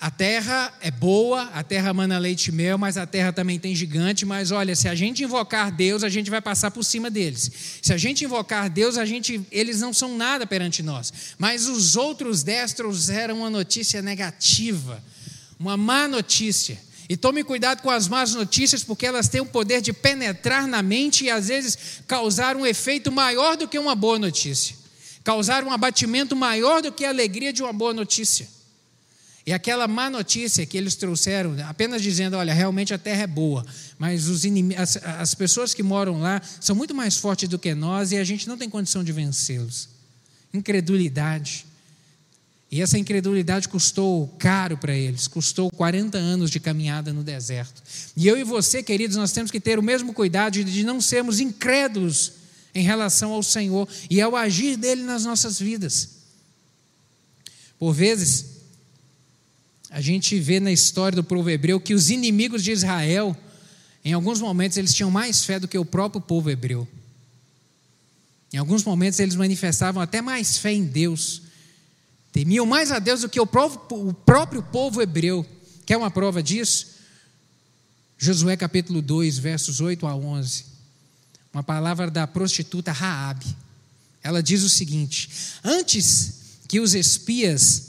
a 0.00 0.10
terra 0.10 0.72
é 0.80 0.92
boa, 0.92 1.42
a 1.52 1.62
terra 1.64 1.92
mana 1.92 2.18
leite 2.18 2.46
e 2.46 2.52
mel, 2.52 2.78
mas 2.78 2.96
a 2.96 3.04
terra 3.04 3.32
também 3.32 3.58
tem 3.58 3.74
gigante. 3.74 4.24
Mas 4.24 4.52
olha, 4.52 4.76
se 4.76 4.88
a 4.88 4.94
gente 4.94 5.24
invocar 5.24 5.72
Deus, 5.72 6.04
a 6.04 6.08
gente 6.08 6.30
vai 6.30 6.40
passar 6.40 6.70
por 6.70 6.84
cima 6.84 7.10
deles. 7.10 7.50
Se 7.82 7.92
a 7.92 7.98
gente 7.98 8.24
invocar 8.24 8.70
Deus, 8.70 8.96
a 8.96 9.04
gente, 9.04 9.44
eles 9.50 9.80
não 9.80 9.92
são 9.92 10.16
nada 10.16 10.46
perante 10.46 10.82
nós. 10.82 11.12
Mas 11.36 11.66
os 11.66 11.96
outros 11.96 12.44
dez 12.44 12.72
trouxeram 12.72 13.38
uma 13.38 13.50
notícia 13.50 14.00
negativa, 14.00 15.02
uma 15.58 15.76
má 15.76 16.06
notícia. 16.06 16.78
E 17.08 17.16
tome 17.16 17.42
cuidado 17.42 17.82
com 17.82 17.90
as 17.90 18.06
más 18.06 18.34
notícias, 18.34 18.84
porque 18.84 19.06
elas 19.06 19.28
têm 19.28 19.40
o 19.40 19.46
poder 19.46 19.80
de 19.80 19.92
penetrar 19.92 20.68
na 20.68 20.82
mente 20.82 21.24
e 21.24 21.30
às 21.30 21.48
vezes 21.48 21.76
causar 22.06 22.54
um 22.54 22.64
efeito 22.64 23.10
maior 23.10 23.56
do 23.56 23.66
que 23.66 23.78
uma 23.78 23.96
boa 23.96 24.18
notícia 24.18 24.78
causar 25.28 25.62
um 25.62 25.70
abatimento 25.70 26.34
maior 26.34 26.80
do 26.80 26.90
que 26.90 27.04
a 27.04 27.10
alegria 27.10 27.52
de 27.52 27.62
uma 27.62 27.70
boa 27.70 27.92
notícia. 27.92 28.48
E 29.46 29.52
aquela 29.52 29.86
má 29.86 30.08
notícia 30.08 30.64
que 30.64 30.74
eles 30.74 30.94
trouxeram, 30.94 31.54
apenas 31.68 32.00
dizendo: 32.00 32.34
olha, 32.38 32.54
realmente 32.54 32.94
a 32.94 32.98
terra 32.98 33.24
é 33.24 33.26
boa, 33.26 33.62
mas 33.98 34.26
os 34.26 34.42
as, 34.74 34.96
as 34.96 35.34
pessoas 35.34 35.74
que 35.74 35.82
moram 35.82 36.18
lá 36.18 36.40
são 36.58 36.74
muito 36.74 36.94
mais 36.94 37.18
fortes 37.18 37.46
do 37.46 37.58
que 37.58 37.74
nós 37.74 38.10
e 38.10 38.16
a 38.16 38.24
gente 38.24 38.48
não 38.48 38.56
tem 38.56 38.70
condição 38.70 39.04
de 39.04 39.12
vencê-los. 39.12 39.90
Incredulidade. 40.54 41.66
E 42.72 42.80
essa 42.80 42.98
incredulidade 42.98 43.68
custou 43.68 44.28
caro 44.38 44.78
para 44.78 44.94
eles, 44.94 45.28
custou 45.28 45.70
40 45.70 46.16
anos 46.16 46.50
de 46.50 46.58
caminhada 46.58 47.12
no 47.12 47.22
deserto. 47.22 47.82
E 48.16 48.26
eu 48.26 48.38
e 48.38 48.44
você, 48.44 48.82
queridos, 48.82 49.18
nós 49.18 49.32
temos 49.32 49.50
que 49.50 49.60
ter 49.60 49.78
o 49.78 49.82
mesmo 49.82 50.14
cuidado 50.14 50.64
de 50.64 50.84
não 50.84 51.02
sermos 51.02 51.38
incrédulos 51.38 52.37
em 52.74 52.82
relação 52.82 53.32
ao 53.32 53.42
Senhor 53.42 53.88
e 54.10 54.20
ao 54.20 54.36
agir 54.36 54.76
dele 54.76 55.02
nas 55.02 55.24
nossas 55.24 55.58
vidas. 55.58 56.10
Por 57.78 57.92
vezes, 57.92 58.46
a 59.90 60.00
gente 60.00 60.38
vê 60.38 60.60
na 60.60 60.72
história 60.72 61.16
do 61.16 61.24
povo 61.24 61.48
hebreu 61.48 61.80
que 61.80 61.94
os 61.94 62.10
inimigos 62.10 62.62
de 62.62 62.72
Israel, 62.72 63.36
em 64.04 64.12
alguns 64.12 64.40
momentos, 64.40 64.76
eles 64.76 64.92
tinham 64.92 65.10
mais 65.10 65.44
fé 65.44 65.58
do 65.58 65.68
que 65.68 65.78
o 65.78 65.84
próprio 65.84 66.20
povo 66.20 66.50
hebreu. 66.50 66.86
Em 68.52 68.58
alguns 68.58 68.82
momentos, 68.82 69.18
eles 69.20 69.34
manifestavam 69.34 70.02
até 70.02 70.20
mais 70.20 70.58
fé 70.58 70.72
em 70.72 70.84
Deus, 70.84 71.42
temiam 72.32 72.66
mais 72.66 72.90
a 72.90 72.98
Deus 72.98 73.20
do 73.20 73.28
que 73.28 73.40
o 73.40 73.46
próprio, 73.46 74.08
o 74.08 74.12
próprio 74.12 74.62
povo 74.62 75.00
hebreu. 75.00 75.46
Quer 75.86 75.96
uma 75.96 76.10
prova 76.10 76.42
disso? 76.42 76.98
Josué 78.18 78.56
capítulo 78.56 79.00
2, 79.00 79.38
versos 79.38 79.80
8 79.80 80.06
a 80.06 80.14
11 80.14 80.67
uma 81.52 81.62
palavra 81.62 82.10
da 82.10 82.26
prostituta 82.26 82.92
Raabe. 82.92 83.46
Ela 84.22 84.42
diz 84.42 84.62
o 84.62 84.68
seguinte: 84.68 85.30
Antes 85.64 86.34
que 86.68 86.80
os 86.80 86.94
espias 86.94 87.87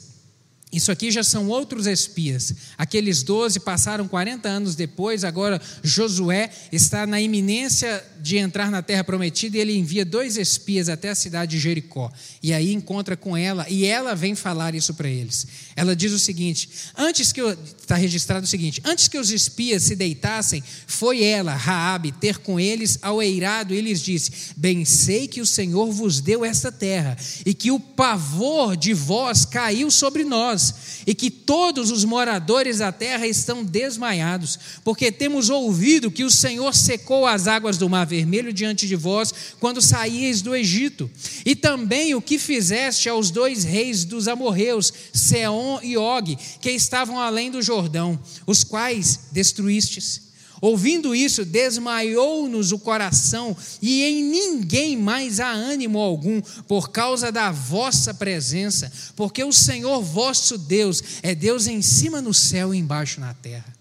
Isso 0.71 0.91
aqui 0.91 1.09
já 1.09 1.23
são 1.23 1.47
outros 1.47 1.87
espias. 1.87 2.53
Aqueles 2.77 3.23
doze 3.23 3.59
passaram 3.59 4.07
40 4.07 4.47
anos 4.47 4.75
depois, 4.75 5.23
agora 5.23 5.59
Josué 5.81 6.51
está 6.71 7.07
na 7.07 7.19
iminência 7.19 8.05
de 8.21 8.37
entrar 8.37 8.69
na 8.69 8.83
terra 8.83 9.03
prometida 9.03 9.57
e 9.57 9.61
ele 9.61 9.75
envia 9.75 10.05
dois 10.05 10.37
espias 10.37 10.87
até 10.87 11.09
a 11.09 11.15
cidade 11.15 11.51
de 11.51 11.59
Jericó. 11.59 12.11
E 12.43 12.53
aí 12.53 12.71
encontra 12.71 13.17
com 13.17 13.35
ela 13.35 13.65
e 13.67 13.83
ela 13.83 14.13
vem 14.13 14.35
falar 14.35 14.75
isso 14.75 14.93
para 14.93 15.09
eles. 15.09 15.47
Ela 15.75 15.95
diz 15.95 16.11
o 16.11 16.19
seguinte: 16.19 16.69
antes 16.95 17.31
que 17.31 17.41
está 17.41 17.95
registrado 17.95 18.45
o 18.45 18.47
seguinte: 18.47 18.79
antes 18.85 19.07
que 19.07 19.17
os 19.17 19.31
espias 19.31 19.81
se 19.81 19.95
deitassem, 19.95 20.63
foi 20.85 21.23
ela, 21.23 21.55
Raabe, 21.55 22.11
ter 22.11 22.37
com 22.37 22.59
eles 22.59 22.99
ao 23.01 23.23
eirado 23.23 23.73
e 23.73 23.81
lhes 23.81 24.01
disse: 24.01 24.31
Bem 24.55 24.85
sei 24.85 25.27
que 25.27 25.41
o 25.41 25.47
Senhor 25.47 25.91
vos 25.91 26.21
deu 26.21 26.45
esta 26.45 26.71
terra 26.71 27.17
e 27.43 27.55
que 27.55 27.71
o 27.71 27.79
pavor 27.79 28.77
de 28.77 28.93
vós 28.93 29.45
caiu 29.45 29.89
sobre 29.89 30.23
nós 30.23 30.58
e 31.05 31.15
que 31.15 31.31
todos 31.31 31.91
os 31.91 32.05
moradores 32.05 32.77
da 32.77 32.91
terra 32.91 33.25
estão 33.25 33.63
desmaiados, 33.63 34.59
porque 34.83 35.11
temos 35.11 35.49
ouvido 35.49 36.11
que 36.11 36.23
o 36.23 36.31
Senhor 36.31 36.73
secou 36.73 37.25
as 37.25 37.47
águas 37.47 37.77
do 37.77 37.89
Mar 37.89 38.05
Vermelho 38.05 38.53
diante 38.53 38.87
de 38.87 38.95
vós 38.95 39.33
quando 39.59 39.81
saíeis 39.81 40.41
do 40.41 40.55
Egito, 40.55 41.09
e 41.45 41.55
também 41.55 42.15
o 42.15 42.21
que 42.21 42.37
fizeste 42.37 43.09
aos 43.09 43.31
dois 43.31 43.63
reis 43.63 44.05
dos 44.05 44.27
amorreus, 44.27 44.93
Seom 45.13 45.79
e 45.81 45.97
Og, 45.97 46.37
que 46.61 46.71
estavam 46.71 47.19
além 47.19 47.49
do 47.51 47.61
Jordão, 47.61 48.19
os 48.45 48.63
quais 48.63 49.19
destruístes. 49.31 50.28
Ouvindo 50.61 51.15
isso, 51.15 51.45
desmaiou-nos 51.45 52.71
o 52.71 52.79
coração, 52.79 53.55
e 53.81 54.03
em 54.03 54.23
ninguém 54.23 54.97
mais 54.97 55.39
há 55.39 55.49
ânimo 55.49 55.99
algum, 55.99 56.41
por 56.67 56.89
causa 56.89 57.31
da 57.31 57.51
vossa 57.51 58.13
presença, 58.13 58.91
porque 59.15 59.43
o 59.43 59.53
Senhor 59.53 60.01
vosso 60.01 60.57
Deus 60.57 61.01
é 61.23 61.33
Deus 61.33 61.67
em 61.67 61.81
cima 61.81 62.21
no 62.21 62.33
céu 62.33 62.73
e 62.73 62.77
embaixo 62.77 63.19
na 63.19 63.33
terra. 63.33 63.78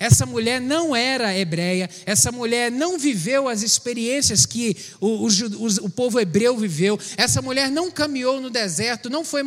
Essa 0.00 0.24
mulher 0.24 0.62
não 0.62 0.96
era 0.96 1.36
hebreia, 1.36 1.90
essa 2.06 2.32
mulher 2.32 2.72
não 2.72 2.98
viveu 2.98 3.46
as 3.46 3.62
experiências 3.62 4.46
que 4.46 4.74
o, 4.98 5.26
o, 5.26 5.28
o, 5.82 5.90
povo 5.90 6.18
hebreu 6.18 6.56
viveu, 6.56 6.98
essa 7.18 7.42
mulher 7.42 7.70
não 7.70 7.90
caminhou 7.90 8.40
no 8.40 8.48
deserto, 8.48 9.10
não, 9.10 9.22
foi, 9.22 9.42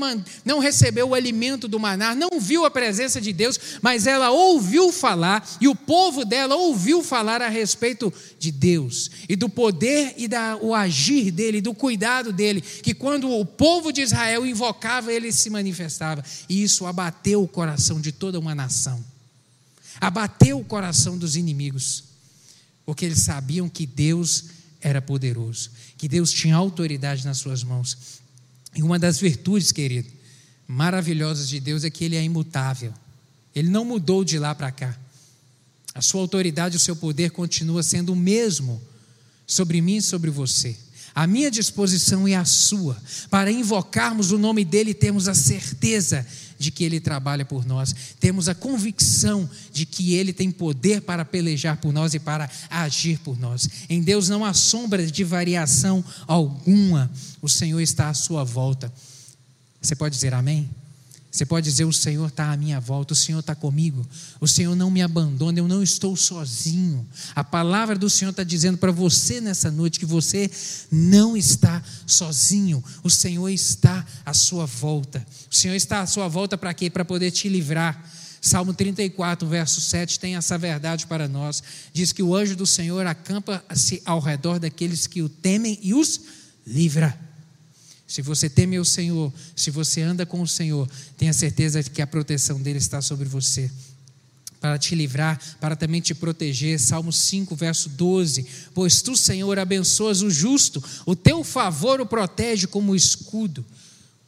não 0.46 0.60
recebeu 0.60 1.10
o 1.10 1.16
alimento 1.16 1.68
do 1.68 1.80
maná, 1.80 2.14
não 2.14 2.40
viu 2.40 2.66
a 2.66 2.72
presença 2.72 3.20
de 3.20 3.34
Deus, 3.34 3.60
mas 3.82 4.06
ela 4.06 4.30
ouviu 4.30 4.92
falar, 4.92 5.44
e 5.60 5.68
o 5.68 5.74
povo 5.74 6.24
dela 6.24 6.56
ouviu 6.56 7.02
falar 7.02 7.42
a 7.42 7.50
respeito 7.50 8.14
de 8.38 8.52
Deus, 8.52 9.10
e 9.28 9.36
do 9.36 9.50
poder 9.50 10.14
e 10.18 10.28
da, 10.28 10.56
o 10.62 10.76
agir 10.76 11.32
dele, 11.32 11.62
do 11.62 11.74
cuidado 11.74 12.32
dele, 12.32 12.62
que 12.62 12.94
quando 12.94 13.28
o 13.28 13.44
povo 13.44 13.92
de 13.92 14.02
Israel 14.02 14.46
invocava, 14.46 15.12
ele 15.12 15.32
se 15.32 15.50
manifestava, 15.50 16.24
e 16.48 16.62
isso 16.62 16.86
abateu 16.86 17.42
o 17.42 17.48
coração 17.48 18.00
de 18.00 18.12
toda 18.12 18.40
uma 18.40 18.54
nação 18.54 19.13
abateu 20.00 20.60
o 20.60 20.66
coração 20.66 21.18
dos 21.18 21.36
inimigos, 21.36 22.04
porque 22.86 23.06
eles 23.06 23.20
sabiam 23.20 23.70
que 23.70 23.86
Deus 23.86 24.46
era 24.82 25.02
poderoso, 25.02 25.72
que 25.98 26.08
Deus 26.08 26.32
tinha 26.32 26.56
autoridade 26.56 27.26
nas 27.26 27.38
suas 27.38 27.64
mãos. 27.64 27.98
E 28.76 28.84
uma 28.84 29.00
das 29.00 29.20
virtudes, 29.20 29.72
querido, 29.72 30.10
maravilhosas 30.68 31.48
de 31.48 31.60
Deus 31.60 31.84
é 31.84 31.90
que 31.90 32.04
Ele 32.04 32.16
é 32.16 32.24
imutável, 32.24 32.94
Ele 33.56 33.70
não 33.70 33.86
mudou 33.86 34.24
de 34.24 34.38
lá 34.38 34.54
para 34.54 34.72
cá. 34.72 34.98
A 35.96 36.02
sua 36.02 36.22
autoridade, 36.22 36.76
o 36.76 36.80
seu 36.80 36.96
poder 36.96 37.32
continua 37.32 37.84
sendo 37.84 38.14
o 38.14 38.16
mesmo 38.16 38.82
sobre 39.46 39.80
mim 39.80 39.98
e 39.98 40.02
sobre 40.02 40.32
você. 40.32 40.76
A 41.16 41.28
minha 41.28 41.52
disposição 41.52 42.28
e 42.28 42.34
a 42.34 42.44
sua, 42.44 42.98
para 43.30 43.52
invocarmos 43.52 44.32
o 44.32 44.38
nome 44.38 44.66
dele 44.66 44.92
e 44.92 44.96
termos 44.96 45.28
a 45.28 45.34
certeza 45.34 46.26
de 46.58 46.72
que 46.72 46.84
Ele 46.84 47.00
trabalha 47.00 47.46
por 47.46 47.66
nós, 47.66 47.94
temos 48.20 48.50
a 48.50 48.56
convicção 48.56 49.50
de 49.72 49.86
que 49.86 50.16
Ele 50.16 50.34
tem 50.34 50.50
poder 50.50 51.02
para 51.02 51.24
pelejar 51.24 51.78
por 51.78 51.94
nós 51.94 52.14
e 52.14 52.20
para 52.20 52.50
agir 52.70 53.20
por 53.20 53.40
nós. 53.40 53.70
Em 53.90 54.02
Deus 54.02 54.30
não 54.30 54.44
há 54.44 54.54
sombra 54.54 55.06
de 55.06 55.24
variação 55.24 56.04
alguma, 56.26 57.12
o 57.42 57.50
Senhor 57.50 57.82
está 57.82 58.10
à 58.10 58.14
sua 58.14 58.44
volta. 58.44 58.92
Você 59.82 59.96
pode 59.96 60.16
dizer 60.16 60.34
amém? 60.34 60.70
Você 61.34 61.48
pode 61.48 61.68
dizer: 61.68 61.84
O 61.86 61.92
Senhor 61.92 62.28
está 62.28 62.52
à 62.52 62.56
minha 62.56 62.80
volta, 62.80 63.14
o 63.14 63.16
Senhor 63.16 63.40
está 63.40 63.56
comigo, 63.56 64.08
o 64.40 64.48
Senhor 64.48 64.76
não 64.76 64.92
me 64.92 65.02
abandona, 65.02 65.58
eu 65.58 65.68
não 65.68 65.82
estou 65.82 66.16
sozinho. 66.16 67.04
A 67.36 67.44
palavra 67.44 67.98
do 67.98 68.08
Senhor 68.08 68.30
está 68.30 68.44
dizendo 68.44 68.78
para 68.78 68.92
você 68.92 69.42
nessa 69.42 69.72
noite 69.72 70.00
que 70.00 70.06
você 70.06 70.50
não 70.92 71.36
está 71.36 71.82
sozinho, 72.06 72.84
o 73.02 73.10
Senhor 73.10 73.50
está 73.50 74.06
à 74.24 74.32
sua 74.32 74.68
volta. 74.68 75.26
O 75.52 75.56
Senhor 75.56 75.74
está 75.74 76.02
à 76.02 76.06
sua 76.06 76.28
volta 76.28 76.56
para 76.56 76.72
quê? 76.72 76.88
Para 76.88 77.04
poder 77.04 77.32
te 77.32 77.50
livrar. 77.50 78.08
Salmo 78.40 78.72
34, 78.72 79.48
verso 79.48 79.82
7 79.82 80.20
tem 80.20 80.36
essa 80.36 80.56
verdade 80.56 81.08
para 81.08 81.28
nós. 81.28 81.64
Diz 81.92 82.12
que 82.12 82.22
o 82.22 82.36
anjo 82.36 82.56
do 82.56 82.68
Senhor 82.68 83.08
acampa-se 83.08 84.04
ao 84.06 84.20
redor 84.20 84.60
daqueles 84.60 85.08
que 85.08 85.24
o 85.24 85.30
temem 85.30 85.80
e 85.82 85.96
os 85.96 86.22
livra. 86.68 87.33
Se 88.14 88.22
você 88.22 88.48
teme 88.48 88.78
o 88.78 88.86
Senhor, 88.86 89.34
se 89.56 89.72
você 89.72 90.00
anda 90.04 90.24
com 90.24 90.40
o 90.40 90.48
Senhor, 90.48 90.88
tenha 91.18 91.34
certeza 91.34 91.82
de 91.82 91.90
que 91.90 92.00
a 92.00 92.06
proteção 92.06 92.62
dele 92.62 92.78
está 92.78 93.02
sobre 93.02 93.28
você. 93.28 93.72
Para 94.62 94.78
te 94.78 94.94
livrar, 94.94 95.42
para 95.60 95.76
também 95.76 96.00
te 96.00 96.14
proteger. 96.14 96.80
Salmo 96.80 97.12
5, 97.12 97.56
verso 97.56 97.90
12. 97.90 98.46
Pois 98.72 99.02
tu, 99.02 99.18
Senhor, 99.18 99.58
abençoas 99.58 100.22
o 100.22 100.30
justo, 100.30 100.84
o 101.08 101.16
teu 101.16 101.44
favor 101.44 102.00
o 102.00 102.06
protege 102.06 102.68
como 102.68 102.96
escudo. 102.96 103.66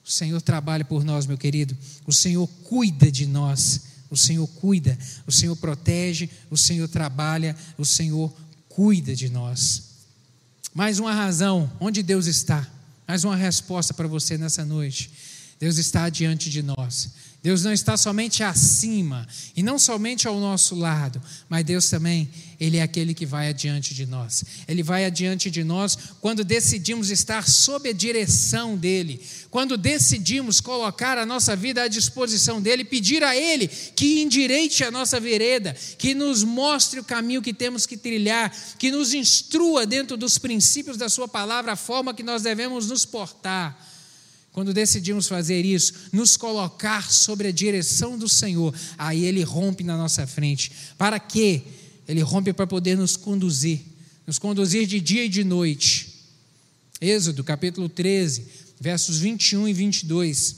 O 0.04 0.10
Senhor 0.10 0.41
trabalha 0.41 0.84
por 0.84 1.04
nós, 1.04 1.28
meu 1.28 1.38
querido. 1.38 1.78
O 2.08 2.12
Senhor 2.12 2.48
cuida 2.63 3.12
de 3.12 3.28
nós. 3.28 3.82
O 4.10 4.17
Senhor 4.17 4.48
cuida. 4.48 4.98
O 5.28 5.32
Senhor 5.32 5.56
protege. 5.58 6.28
O 6.50 6.58
Senhor 6.58 6.88
trabalha. 6.88 7.56
O 7.78 7.86
Senhor 7.86 8.34
cuida 8.67 9.15
de 9.15 9.30
nós. 9.30 9.84
Mais 10.74 10.98
uma 10.98 11.13
razão: 11.13 11.71
onde 11.80 12.02
Deus 12.02 12.26
está? 12.26 12.67
Mais 13.08 13.24
uma 13.24 13.36
resposta 13.36 13.94
para 13.94 14.08
você 14.08 14.38
nessa 14.38 14.65
noite. 14.65 15.12
Deus 15.60 15.78
está 15.78 16.10
diante 16.10 16.50
de 16.50 16.63
nós. 16.63 17.12
Deus 17.45 17.63
não 17.63 17.71
está 17.71 17.95
somente 17.95 18.41
acima 18.41 19.27
e 19.55 19.62
não 19.62 19.77
somente 19.77 20.27
ao 20.27 20.39
nosso 20.39 20.73
lado, 20.73 21.21
mas 21.47 21.63
Deus 21.63 21.88
também, 21.88 22.27
Ele 22.60 22.77
é 22.77 22.81
aquele 22.81 23.13
que 23.13 23.23
vai 23.23 23.49
adiante 23.49 23.93
de 23.93 24.08
nós. 24.08 24.43
Ele 24.67 24.81
vai 24.81 25.05
adiante 25.05 25.51
de 25.51 25.63
nós 25.63 25.95
quando 26.19 26.43
decidimos 26.43 27.12
estar 27.12 27.47
sob 27.47 27.88
a 27.88 27.93
direção 27.93 28.75
dEle, 28.75 29.21
quando 29.51 29.77
decidimos 29.77 30.60
colocar 30.60 31.19
a 31.19 31.25
nossa 31.25 31.55
vida 31.55 31.84
à 31.84 31.88
disposição 31.88 32.60
dEle, 32.60 32.84
pedir 32.84 33.23
a 33.23 33.36
Ele 33.36 33.67
que 33.67 34.23
endireite 34.23 34.84
a 34.84 34.89
nossa 34.89 35.19
vereda, 35.19 35.75
que 35.99 36.15
nos 36.15 36.43
mostre 36.43 36.99
o 36.99 37.03
caminho 37.03 37.43
que 37.43 37.53
temos 37.53 37.86
que 37.86 37.95
trilhar, 37.95 38.51
que 38.79 38.89
nos 38.89 39.13
instrua 39.13 39.86
dentro 39.86 40.17
dos 40.17 40.39
princípios 40.39 40.97
da 40.97 41.10
Sua 41.10 41.27
palavra, 41.27 41.73
a 41.73 41.75
forma 41.75 42.12
que 42.12 42.23
nós 42.23 42.41
devemos 42.41 42.88
nos 42.88 43.05
portar. 43.05 43.94
Quando 44.56 44.74
decidimos 44.74 45.28
fazer 45.28 45.65
isso, 45.65 45.94
nos 46.13 46.38
colocar 46.38 47.12
sobre 47.12 47.50
a 47.50 47.52
direção 47.52 48.18
do 48.18 48.30
Senhor, 48.30 48.74
aí 48.98 49.26
Ele 49.26 49.44
rompe 49.44 49.84
na 49.84 49.98
nossa 49.98 50.26
frente. 50.26 50.72
Para 50.98 51.20
quê? 51.20 51.62
Ele 52.08 52.22
rompe 52.22 52.54
para 52.54 52.65
poder 52.65 52.96
nos 52.98 53.18
conduzir, 53.18 53.82
nos 54.26 54.39
conduzir 54.39 54.88
de 54.88 55.02
dia 55.02 55.26
e 55.26 55.30
de 55.30 55.44
noite. 55.44 56.24
Êxodo 57.02 57.44
capítulo 57.44 57.89
13, 57.89 58.46
versos 58.80 59.20
21 59.20 59.68
e 59.68 59.74
22. 59.74 60.56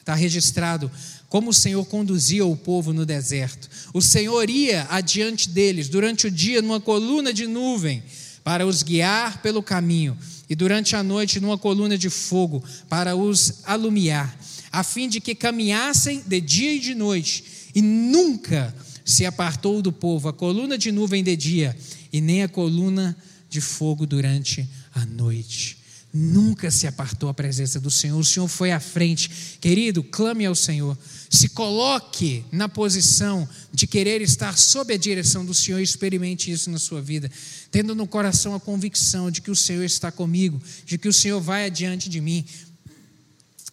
Está 0.00 0.16
registrado 0.16 0.90
como 1.28 1.50
o 1.50 1.54
Senhor 1.54 1.84
conduzia 1.84 2.44
o 2.44 2.56
povo 2.56 2.92
no 2.92 3.06
deserto. 3.06 3.70
O 3.94 4.02
Senhor 4.02 4.50
ia 4.50 4.88
adiante 4.90 5.48
deles 5.50 5.88
durante 5.88 6.26
o 6.26 6.30
dia 6.32 6.60
numa 6.60 6.80
coluna 6.80 7.32
de 7.32 7.46
nuvem 7.46 8.02
para 8.42 8.66
os 8.66 8.82
guiar 8.82 9.40
pelo 9.40 9.62
caminho 9.62 10.18
e 10.48 10.54
durante 10.54 10.94
a 10.94 11.02
noite 11.02 11.40
numa 11.40 11.58
coluna 11.58 11.98
de 11.98 12.08
fogo 12.08 12.62
para 12.88 13.16
os 13.16 13.60
alumiar, 13.64 14.38
a 14.70 14.82
fim 14.82 15.08
de 15.08 15.20
que 15.20 15.34
caminhassem 15.34 16.22
de 16.26 16.40
dia 16.40 16.74
e 16.74 16.78
de 16.78 16.94
noite, 16.94 17.44
e 17.74 17.82
nunca 17.82 18.74
se 19.04 19.24
apartou 19.24 19.80
do 19.80 19.92
povo 19.92 20.28
a 20.28 20.32
coluna 20.32 20.76
de 20.76 20.90
nuvem 20.90 21.22
de 21.22 21.36
dia 21.36 21.76
e 22.12 22.20
nem 22.20 22.42
a 22.42 22.48
coluna 22.48 23.16
de 23.48 23.60
fogo 23.60 24.06
durante 24.06 24.68
a 24.94 25.04
noite. 25.04 25.78
Nunca 26.12 26.70
se 26.70 26.86
apartou 26.86 27.28
a 27.28 27.34
presença 27.34 27.78
do 27.78 27.90
Senhor, 27.90 28.18
o 28.18 28.24
Senhor 28.24 28.48
foi 28.48 28.72
à 28.72 28.80
frente. 28.80 29.58
Querido, 29.60 30.02
clame 30.02 30.46
ao 30.46 30.54
Senhor. 30.54 30.96
Se 31.36 31.50
coloque 31.50 32.46
na 32.50 32.66
posição 32.66 33.46
de 33.70 33.86
querer 33.86 34.22
estar 34.22 34.56
sob 34.56 34.94
a 34.94 34.96
direção 34.96 35.44
do 35.44 35.52
Senhor 35.52 35.80
e 35.80 35.82
experimente 35.82 36.50
isso 36.50 36.70
na 36.70 36.78
sua 36.78 37.02
vida, 37.02 37.30
tendo 37.70 37.94
no 37.94 38.06
coração 38.06 38.54
a 38.54 38.60
convicção 38.60 39.30
de 39.30 39.42
que 39.42 39.50
o 39.50 39.54
Senhor 39.54 39.84
está 39.84 40.10
comigo, 40.10 40.58
de 40.86 40.96
que 40.96 41.06
o 41.06 41.12
Senhor 41.12 41.38
vai 41.38 41.66
adiante 41.66 42.08
de 42.08 42.22
mim. 42.22 42.42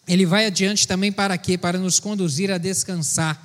Ele 0.06 0.26
vai 0.26 0.44
adiante 0.44 0.86
também 0.86 1.10
para 1.10 1.38
quê? 1.38 1.56
Para 1.56 1.78
nos 1.78 1.98
conduzir 1.98 2.50
a 2.50 2.58
descansar 2.58 3.42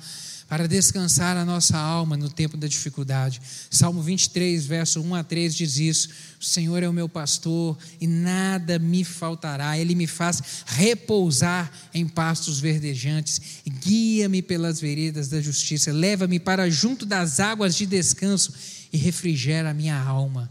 para 0.50 0.66
descansar 0.66 1.36
a 1.36 1.44
nossa 1.44 1.78
alma 1.78 2.16
no 2.16 2.28
tempo 2.28 2.56
da 2.56 2.66
dificuldade. 2.66 3.40
Salmo 3.70 4.02
23, 4.02 4.66
verso 4.66 5.00
1 5.00 5.14
a 5.14 5.22
3 5.22 5.54
diz 5.54 5.78
isso: 5.78 6.08
O 6.40 6.44
Senhor 6.44 6.82
é 6.82 6.88
o 6.88 6.92
meu 6.92 7.08
pastor 7.08 7.78
e 8.00 8.06
nada 8.08 8.76
me 8.76 9.04
faltará. 9.04 9.78
Ele 9.78 9.94
me 9.94 10.08
faz 10.08 10.42
repousar 10.66 11.70
em 11.94 12.04
pastos 12.08 12.58
verdejantes, 12.58 13.40
guia-me 13.64 14.42
pelas 14.42 14.80
veredas 14.80 15.28
da 15.28 15.40
justiça, 15.40 15.92
leva-me 15.92 16.40
para 16.40 16.68
junto 16.68 17.06
das 17.06 17.38
águas 17.38 17.76
de 17.76 17.86
descanso 17.86 18.52
e 18.92 18.98
refrigera 18.98 19.70
a 19.70 19.74
minha 19.74 20.02
alma. 20.02 20.50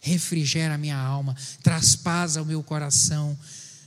Refrigera 0.00 0.76
a 0.76 0.78
minha 0.78 0.96
alma, 0.96 1.34
traz 1.60 1.96
paz 1.96 2.36
ao 2.36 2.44
meu 2.44 2.62
coração 2.62 3.36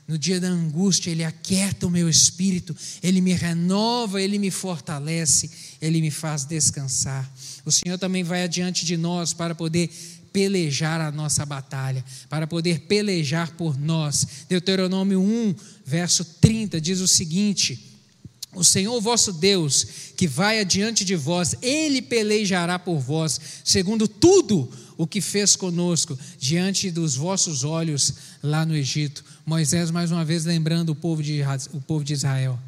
no 0.08 0.18
dia 0.18 0.40
da 0.40 0.48
angústia, 0.48 1.12
Ele 1.12 1.24
aquieta 1.24 1.86
o 1.86 1.92
meu 1.92 2.08
espírito, 2.08 2.76
Ele 3.04 3.20
me 3.20 3.34
renova, 3.34 4.22
Ele 4.22 4.40
me 4.40 4.50
fortalece, 4.50 5.50
Ele 5.82 6.00
me 6.00 6.10
faz 6.10 6.46
descansar. 6.46 7.30
O 7.66 7.72
Senhor 7.72 7.98
também 7.98 8.24
vai 8.24 8.44
adiante 8.44 8.86
de 8.86 8.96
nós 8.96 9.34
para 9.34 9.54
poder 9.54 9.90
pelejar 10.32 11.02
a 11.02 11.12
nossa 11.12 11.46
batalha, 11.46 12.06
para 12.30 12.48
poder 12.48 12.82
pelejar 12.82 13.52
por 13.54 13.78
nós. 13.78 14.46
Deuteronômio 14.48 15.20
1, 15.20 15.56
verso 15.86 16.24
30 16.24 16.80
diz 16.80 17.00
o 17.00 17.08
seguinte: 17.08 17.98
o 18.58 18.64
Senhor 18.64 19.00
vosso 19.02 19.32
Deus, 19.34 19.86
que 20.16 20.28
vai 20.28 20.60
adiante 20.60 21.06
de 21.06 21.16
vós, 21.16 21.56
ele 21.62 22.02
pelejará 22.02 22.80
por 22.80 23.00
vós, 23.00 23.40
segundo 23.64 24.08
tudo 24.08 24.70
o 24.98 25.06
que 25.06 25.22
fez 25.22 25.56
conosco, 25.56 26.18
diante 26.40 26.90
dos 26.90 27.16
vossos 27.16 27.64
olhos 27.64 28.14
lá 28.42 28.66
no 28.66 28.76
Egito. 28.76 29.24
Moisés, 29.48 29.90
mais 29.92 30.12
uma 30.12 30.26
vez, 30.26 30.44
lembrando 30.44 30.90
o 30.90 30.96
povo 30.96 31.24
de, 31.24 31.42
o 31.72 31.80
povo 31.80 32.04
de 32.04 32.12
Israel. 32.12 32.60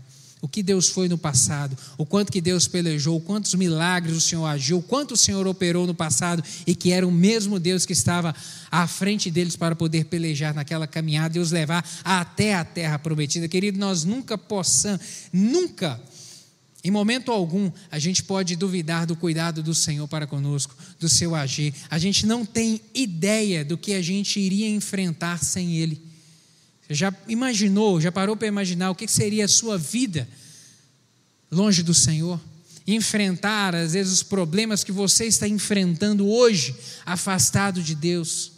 O 0.41 0.47
que 0.47 0.63
Deus 0.63 0.87
foi 0.87 1.09
no 1.09 1.17
passado, 1.17 1.77
o 1.97 2.05
quanto 2.05 2.31
que 2.31 2.39
Deus 2.39 2.69
pelejou, 2.69 3.19
quantos 3.19 3.53
milagres 3.53 4.15
o 4.15 4.21
Senhor 4.21 4.45
agiu, 4.45 4.81
quanto 4.81 5.11
o 5.11 5.17
Senhor 5.17 5.45
operou 5.45 5.85
no 5.85 5.93
passado 5.93 6.41
e 6.65 6.73
que 6.73 6.93
era 6.93 7.05
o 7.05 7.11
mesmo 7.11 7.59
Deus 7.59 7.85
que 7.85 7.91
estava 7.91 8.33
à 8.71 8.87
frente 8.87 9.29
deles 9.29 9.57
para 9.57 9.75
poder 9.75 10.05
pelejar 10.05 10.55
naquela 10.55 10.87
caminhada 10.87 11.37
e 11.37 11.41
os 11.41 11.51
levar 11.51 11.85
até 12.01 12.55
a 12.55 12.63
terra 12.63 12.97
prometida. 12.97 13.49
Querido, 13.49 13.77
nós 13.77 14.05
nunca 14.05 14.37
possamos, 14.37 15.01
nunca, 15.33 15.99
em 16.81 16.91
momento 16.91 17.29
algum, 17.29 17.69
a 17.91 17.99
gente 17.99 18.23
pode 18.23 18.55
duvidar 18.55 19.05
do 19.05 19.17
cuidado 19.17 19.61
do 19.61 19.75
Senhor 19.75 20.07
para 20.07 20.25
conosco, 20.25 20.73
do 20.97 21.09
seu 21.09 21.35
agir. 21.35 21.73
A 21.89 21.99
gente 21.99 22.25
não 22.25 22.45
tem 22.45 22.79
ideia 22.93 23.65
do 23.65 23.77
que 23.77 23.95
a 23.95 24.01
gente 24.01 24.39
iria 24.39 24.69
enfrentar 24.69 25.43
sem 25.43 25.75
Ele. 25.75 26.07
Já 26.89 27.13
imaginou, 27.27 28.01
já 28.01 28.11
parou 28.11 28.35
para 28.35 28.47
imaginar 28.47 28.89
o 28.89 28.95
que 28.95 29.07
seria 29.07 29.45
a 29.45 29.47
sua 29.47 29.77
vida 29.77 30.27
longe 31.51 31.83
do 31.83 31.93
Senhor? 31.93 32.39
Enfrentar, 32.87 33.75
às 33.75 33.93
vezes, 33.93 34.13
os 34.13 34.23
problemas 34.23 34.83
que 34.83 34.91
você 34.91 35.25
está 35.25 35.47
enfrentando 35.47 36.27
hoje, 36.27 36.75
afastado 37.05 37.83
de 37.83 37.93
Deus. 37.93 38.53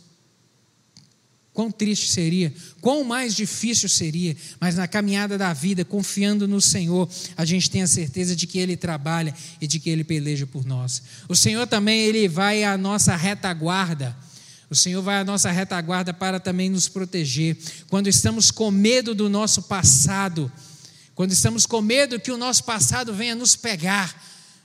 Quão 1.53 1.69
triste 1.69 2.07
seria, 2.07 2.53
quão 2.79 3.03
mais 3.03 3.35
difícil 3.35 3.89
seria, 3.89 4.37
mas 4.57 4.75
na 4.75 4.87
caminhada 4.87 5.37
da 5.37 5.51
vida, 5.51 5.83
confiando 5.83 6.47
no 6.47 6.61
Senhor, 6.61 7.09
a 7.35 7.43
gente 7.43 7.69
tem 7.69 7.81
a 7.81 7.87
certeza 7.87 8.33
de 8.33 8.47
que 8.47 8.57
Ele 8.57 8.77
trabalha 8.77 9.35
e 9.59 9.67
de 9.67 9.77
que 9.77 9.89
Ele 9.89 10.05
peleja 10.05 10.47
por 10.47 10.65
nós. 10.65 11.03
O 11.27 11.35
Senhor 11.35 11.67
também, 11.67 11.99
Ele 11.99 12.29
vai 12.29 12.63
à 12.63 12.77
nossa 12.77 13.17
retaguarda 13.17 14.15
o 14.71 14.75
Senhor 14.75 15.01
vai 15.01 15.17
à 15.17 15.25
nossa 15.25 15.51
retaguarda 15.51 16.13
para 16.13 16.39
também 16.39 16.69
nos 16.69 16.87
proteger. 16.87 17.57
Quando 17.89 18.07
estamos 18.07 18.49
com 18.49 18.71
medo 18.71 19.13
do 19.13 19.29
nosso 19.29 19.63
passado, 19.63 20.49
quando 21.13 21.33
estamos 21.33 21.65
com 21.65 21.81
medo 21.81 22.17
que 22.21 22.31
o 22.31 22.37
nosso 22.37 22.63
passado 22.63 23.13
venha 23.13 23.35
nos 23.35 23.53
pegar, 23.53 24.15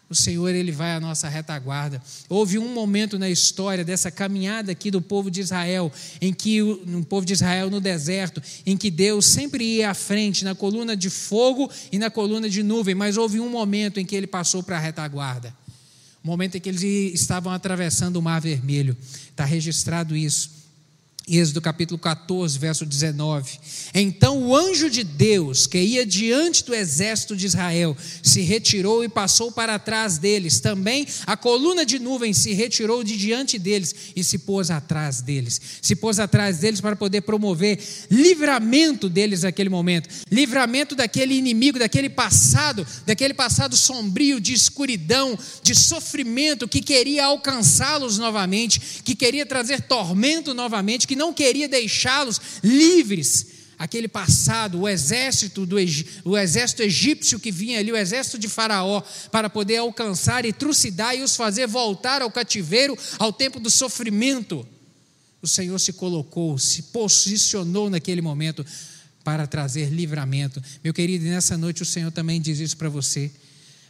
o 0.09 0.15
Senhor 0.15 0.55
ele 0.55 0.71
vai 0.71 0.95
à 0.95 1.01
nossa 1.01 1.29
retaguarda. 1.29 2.01
Houve 2.29 2.57
um 2.57 2.73
momento 2.73 3.19
na 3.19 3.29
história 3.29 3.85
dessa 3.85 4.09
caminhada 4.09 4.71
aqui 4.71 4.93
do 4.93 5.03
povo 5.03 5.29
de 5.29 5.41
Israel, 5.41 5.93
em 6.21 6.33
que 6.33 6.63
o 6.63 7.05
povo 7.05 7.27
de 7.27 7.33
Israel 7.33 7.69
no 7.69 7.81
deserto, 7.81 8.41
em 8.65 8.77
que 8.77 8.93
Deus 8.93 9.27
sempre 9.27 9.65
ia 9.65 9.91
à 9.91 9.95
frente 9.95 10.45
na 10.45 10.55
coluna 10.55 10.97
de 10.97 11.11
fogo 11.11 11.69
e 11.91 11.99
na 11.99 12.13
coluna 12.13 12.49
de 12.49 12.63
nuvem, 12.63 12.95
mas 12.95 13.17
houve 13.17 13.41
um 13.41 13.51
momento 13.51 13.99
em 13.99 14.07
que 14.07 14.15
ele 14.15 14.29
passou 14.29 14.63
para 14.63 14.77
a 14.77 14.81
retaguarda 14.81 15.53
momento 16.27 16.57
em 16.57 16.61
que 16.61 16.69
eles 16.69 16.83
estavam 16.83 17.53
atravessando 17.53 18.17
o 18.17 18.23
Mar 18.23 18.41
Vermelho. 18.41 18.97
Está 19.31 19.45
registrado 19.45 20.17
isso. 20.17 20.66
Êxodo 21.29 21.61
capítulo 21.61 21.99
14, 21.99 22.57
verso 22.57 22.87
19. 22.87 23.59
Então 23.93 24.45
o 24.45 24.55
anjo 24.55 24.89
de 24.89 25.03
Deus, 25.03 25.67
que 25.67 25.77
ia 25.77 26.07
diante 26.07 26.65
do 26.65 26.73
exército 26.73 27.37
de 27.37 27.47
Israel, 27.47 27.97
se 28.23 28.43
retirou 28.43 29.03
e 29.03 29.09
passou 29.09 29.51
para 29.51 29.77
trás 29.77 30.19
deles. 30.19 30.61
Também 30.61 31.05
a 31.27 31.37
coluna 31.37 31.85
de 31.85 31.99
nuvem 31.99 32.33
se 32.33 32.53
retirou 32.53 33.03
de 33.03 33.17
diante 33.17 33.59
deles 33.59 33.93
e 34.15 34.23
se 34.23 34.39
pôs 34.39 34.71
atrás 34.71 35.21
deles. 35.21 35.61
Se 35.83 35.97
pôs 35.97 36.21
atrás 36.21 36.59
deles 36.59 36.81
para 36.81 36.95
poder 36.95 37.23
promover 37.23 37.81
livramento 38.09 39.09
deles 39.09 39.43
naquele 39.43 39.69
momento. 39.69 40.09
Livramento 40.31 40.95
daquele 40.95 41.35
inimigo, 41.35 41.81
daquele 41.81 42.09
passado, 42.09 42.87
daquele 43.05 43.35
passado 43.35 43.77
sombrio, 43.77 44.41
de 44.41 44.53
escuridão, 44.53 45.37
de 45.61 45.75
sofrimento 45.75 46.69
que 46.69 46.81
queria 46.81 47.25
alcançá-los 47.25 48.17
novamente, 48.17 49.03
que 49.03 49.17
queria 49.17 49.45
trazer 49.45 49.81
tormento 49.81 50.55
novamente, 50.55 51.05
que 51.05 51.16
não 51.17 51.33
queria 51.33 51.69
deixá-los 51.69 52.41
livres. 52.63 53.47
Aquele 53.79 54.09
passado, 54.09 54.81
o 54.81 54.89
exército, 54.89 55.67
do, 55.67 55.77
o 56.25 56.37
exército 56.37 56.83
egípcio 56.83 57.39
que 57.39 57.51
vinha 57.51 57.79
ali, 57.79 57.93
o 57.93 57.97
exército 57.97 58.39
de 58.39 58.49
Faraó, 58.49 59.03
para 59.31 59.51
poder 59.51 59.77
alcançar 59.77 60.47
e 60.47 60.53
trucidar 60.53 61.15
e 61.15 61.23
os 61.23 61.37
fazer 61.37 61.67
voltar 61.67 62.23
ao 62.23 62.31
cativeiro, 62.31 62.97
ao 63.19 63.33
tempo 63.33 63.61
do 63.61 63.69
sofrimento. 63.69 64.67
O 65.43 65.47
Senhor 65.47 65.79
se 65.79 65.93
colocou, 65.93 66.59
se 66.59 66.85
posicionou 66.85 67.91
naquele 67.91 68.23
momento 68.23 68.65
para 69.23 69.47
trazer 69.47 69.91
livramento. 69.91 70.63
Meu 70.83 70.95
querido, 70.95 71.25
nessa 71.25 71.59
noite 71.59 71.83
o 71.83 71.87
Senhor 71.87 72.11
também 72.11 72.41
diz 72.41 72.59
isso 72.61 72.77
para 72.77 72.89
você, 72.89 73.31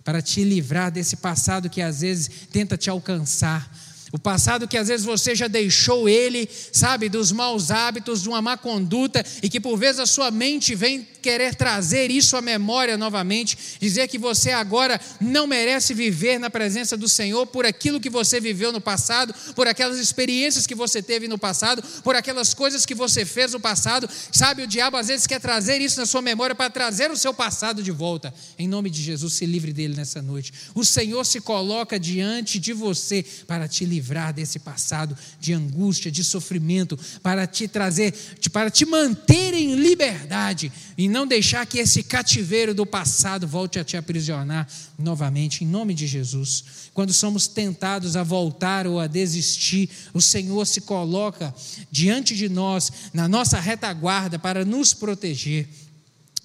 para 0.03 0.21
te 0.21 0.43
livrar 0.43 0.91
desse 0.91 1.17
passado 1.17 1.71
que 1.71 1.81
às 1.81 2.01
vezes 2.01 2.29
tenta 2.51 2.77
te 2.77 2.91
alcançar 2.91 3.71
o 4.13 4.19
passado 4.19 4.69
que 4.69 4.79
às 4.79 4.89
vezes 4.89 5.05
você 5.05 5.35
já 5.35 5.49
deixou 5.49 6.09
ele, 6.09 6.49
sabe, 6.73 7.09
dos 7.09 7.33
maus 7.33 7.71
hábitos, 7.71 8.23
de 8.23 8.29
uma 8.29 8.41
má 8.41 8.57
conduta, 8.57 9.25
e 9.43 9.49
que 9.49 9.59
por 9.59 9.77
vezes 9.77 10.01
a 10.01 10.07
sua 10.07 10.31
mente 10.31 10.75
vem 10.75 11.07
querer 11.21 11.57
trazer 11.57 12.09
isso 12.09 12.37
à 12.37 12.41
memória 12.41 12.97
novamente, 12.97 13.59
dizer 13.81 14.07
que 14.07 14.17
você 14.17 14.53
agora 14.53 15.01
não 15.21 15.47
merece 15.49 15.93
viver 15.93 16.39
na 16.39 16.49
presença 16.49 16.97
do 16.97 17.09
Senhor 17.09 17.47
por 17.49 17.67
aquilo 17.67 18.01
que 18.01 18.09
você 18.09 18.39
viveu 18.39 18.71
no 18.71 18.81
passado, 18.81 19.35
por 19.57 19.67
aquelas 19.67 19.99
experiências 19.99 20.69
que 20.69 20.75
você 20.75 21.03
teve 21.03 21.27
no 21.27 21.37
passado, 21.37 21.83
por 22.05 22.15
aquelas 22.15 22.55
coisas 22.55 22.87
que 22.87 22.95
você 22.95 23.25
fez 23.25 23.53
no 23.55 23.61
passado. 23.61 24.09
Sabe, 24.31 24.63
o 24.63 24.69
diabo 24.69 24.97
às 24.97 25.09
vezes 25.09 25.27
quer 25.27 25.41
trazer 25.41 25.81
isso 25.81 25.99
na 25.99 26.07
sua 26.07 26.23
memória 26.23 26.55
para 26.55 26.71
trazer 26.71 27.11
o 27.11 27.17
seu 27.17 27.35
passado 27.35 27.83
de 27.83 27.91
volta. 27.91 28.33
Em 28.57 28.69
nome 28.69 28.89
de 28.89 29.03
Jesus, 29.03 29.33
se 29.33 29.47
livre 29.47 29.73
dele 29.73 29.97
nessa 29.97 30.23
noite. 30.23 30.53
O 30.77 30.85
Senhor 30.85 31.27
se 31.27 31.41
coloca 31.41 31.99
diante 31.99 32.61
de 32.61 32.73
você 32.73 33.25
para 33.49 33.67
te 33.67 33.85
livrar 33.85 33.96
desse 34.35 34.59
passado 34.59 35.17
de 35.41 35.53
angústia, 35.53 36.11
de 36.11 36.23
sofrimento, 36.23 36.99
para 37.23 37.47
te 37.47 37.69
trazer, 37.69 38.13
para 38.53 38.71
te 38.71 38.85
manter 38.85 39.55
em 39.55 39.75
liberdade 39.75 40.73
e 40.97 41.09
não 41.09 41.27
deixar 41.27 41.67
que 41.67 41.79
esse 41.79 42.03
cativeiro 42.03 42.75
do 42.75 42.87
passado 42.87 43.47
volte 43.47 43.79
a 43.79 43.85
te 43.85 43.97
aprisionar 43.97 44.69
novamente, 44.99 45.65
em 45.65 45.67
nome 45.67 45.95
de 45.95 46.07
Jesus. 46.07 46.91
Quando 46.95 47.13
somos 47.13 47.47
tentados 47.47 48.17
a 48.17 48.23
voltar 48.23 48.87
ou 48.87 48.99
a 48.99 49.07
desistir, 49.07 49.91
o 50.15 50.21
Senhor 50.21 50.67
se 50.67 50.81
coloca 50.81 51.55
diante 51.91 52.35
de 52.35 52.49
nós, 52.49 52.91
na 53.13 53.29
nossa 53.29 53.61
retaguarda, 53.61 54.39
para 54.39 54.65
nos 54.65 54.95
proteger, 54.95 55.69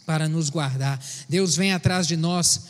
para 0.05 0.27
nos 0.27 0.49
guardar. 0.49 1.03
Deus 1.29 1.55
vem 1.55 1.71
atrás 1.71 2.07
de 2.07 2.17
nós 2.17 2.61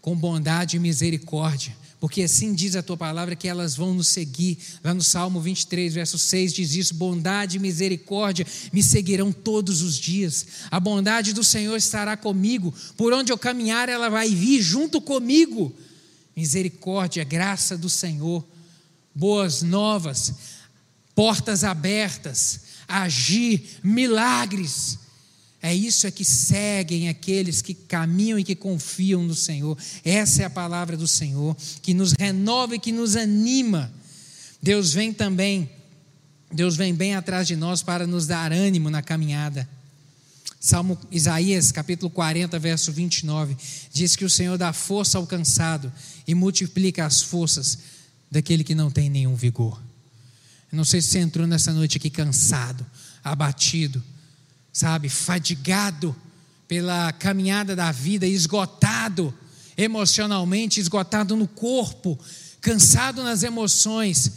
com 0.00 0.16
bondade 0.16 0.76
e 0.76 0.80
misericórdia 0.80 1.79
porque 2.00 2.22
assim 2.22 2.54
diz 2.54 2.74
a 2.74 2.82
tua 2.82 2.96
palavra 2.96 3.36
que 3.36 3.46
elas 3.46 3.76
vão 3.76 3.92
nos 3.92 4.08
seguir. 4.08 4.58
Lá 4.82 4.94
no 4.94 5.02
Salmo 5.02 5.38
23, 5.38 5.92
verso 5.92 6.18
6 6.18 6.54
diz 6.54 6.74
isso: 6.74 6.94
bondade 6.94 7.58
e 7.58 7.60
misericórdia 7.60 8.46
me 8.72 8.82
seguirão 8.82 9.30
todos 9.30 9.82
os 9.82 9.96
dias. 9.96 10.46
A 10.70 10.80
bondade 10.80 11.34
do 11.34 11.44
Senhor 11.44 11.76
estará 11.76 12.16
comigo, 12.16 12.74
por 12.96 13.12
onde 13.12 13.30
eu 13.30 13.36
caminhar, 13.36 13.90
ela 13.90 14.08
vai 14.08 14.30
vir 14.30 14.62
junto 14.62 14.98
comigo. 14.98 15.74
Misericórdia, 16.34 17.22
graça 17.22 17.76
do 17.76 17.90
Senhor, 17.90 18.42
boas 19.14 19.60
novas, 19.60 20.32
portas 21.14 21.64
abertas, 21.64 22.60
agir, 22.88 23.78
milagres 23.84 25.09
é 25.62 25.74
isso 25.74 26.06
é 26.06 26.10
que 26.10 26.24
seguem 26.24 27.08
aqueles 27.08 27.60
que 27.60 27.74
caminham 27.74 28.38
e 28.38 28.44
que 28.44 28.54
confiam 28.54 29.22
no 29.22 29.34
Senhor. 29.34 29.76
Essa 30.02 30.42
é 30.42 30.44
a 30.46 30.50
palavra 30.50 30.96
do 30.96 31.06
Senhor 31.06 31.54
que 31.82 31.92
nos 31.92 32.12
renova 32.12 32.76
e 32.76 32.78
que 32.78 32.92
nos 32.92 33.14
anima. 33.14 33.92
Deus 34.62 34.94
vem 34.94 35.12
também, 35.12 35.70
Deus 36.50 36.76
vem 36.76 36.94
bem 36.94 37.14
atrás 37.14 37.46
de 37.46 37.56
nós 37.56 37.82
para 37.82 38.06
nos 38.06 38.26
dar 38.26 38.52
ânimo 38.52 38.88
na 38.88 39.02
caminhada. 39.02 39.68
Salmo 40.58 40.98
Isaías, 41.10 41.72
capítulo 41.72 42.10
40, 42.10 42.58
verso 42.58 42.92
29, 42.92 43.56
diz 43.92 44.16
que 44.16 44.24
o 44.24 44.30
Senhor 44.30 44.56
dá 44.56 44.72
força 44.72 45.18
ao 45.18 45.26
cansado 45.26 45.92
e 46.26 46.34
multiplica 46.34 47.04
as 47.04 47.22
forças 47.22 47.78
daquele 48.30 48.64
que 48.64 48.74
não 48.74 48.90
tem 48.90 49.10
nenhum 49.10 49.34
vigor. 49.34 49.80
Eu 50.72 50.76
não 50.76 50.84
sei 50.84 51.02
se 51.02 51.08
você 51.08 51.18
entrou 51.18 51.46
nessa 51.46 51.72
noite 51.72 51.96
aqui 51.96 52.10
cansado, 52.10 52.84
abatido, 53.24 54.02
sabe, 54.72 55.08
fadigado 55.08 56.14
pela 56.68 57.12
caminhada 57.12 57.74
da 57.74 57.90
vida, 57.90 58.26
esgotado 58.26 59.34
emocionalmente, 59.76 60.78
esgotado 60.78 61.34
no 61.34 61.48
corpo, 61.48 62.18
cansado 62.60 63.22
nas 63.22 63.42
emoções. 63.42 64.32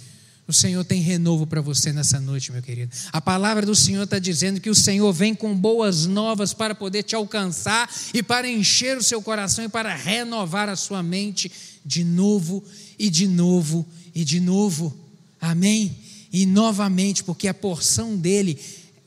O 0.48 0.52
Senhor 0.52 0.84
tem 0.84 1.02
renovo 1.02 1.46
para 1.46 1.62
você 1.62 1.94
nessa 1.94 2.20
noite, 2.20 2.52
meu 2.52 2.62
querido. 2.62 2.92
A 3.12 3.22
palavra 3.22 3.66
do 3.66 3.76
Senhor 3.76 4.04
está 4.04 4.20
dizendo 4.20 4.60
que 4.60 4.70
o 4.70 4.76
Senhor 4.76 5.12
vem 5.14 5.34
com 5.34 5.56
boas 5.56 6.06
novas 6.06 6.54
para 6.54 6.76
poder 6.76 7.04
te 7.04 7.16
alcançar 7.16 7.90
e 8.14 8.22
para 8.22 8.50
encher 8.50 8.98
o 8.98 9.04
seu 9.04 9.22
coração 9.22 9.66
e 9.66 9.70
para 9.70 9.96
renovar 9.96 10.68
a 10.70 10.76
sua 10.76 11.02
mente 11.02 11.52
de 11.86 12.04
novo 12.04 12.64
e 13.00 13.10
de 13.10 13.28
novo 13.28 13.86
e 14.14 14.26
de 14.26 14.40
novo. 14.40 14.96
Amém? 15.40 15.98
E 16.32 16.46
novamente, 16.46 17.24
porque 17.24 17.48
a 17.48 17.54
porção 17.54 18.18
dele 18.18 18.60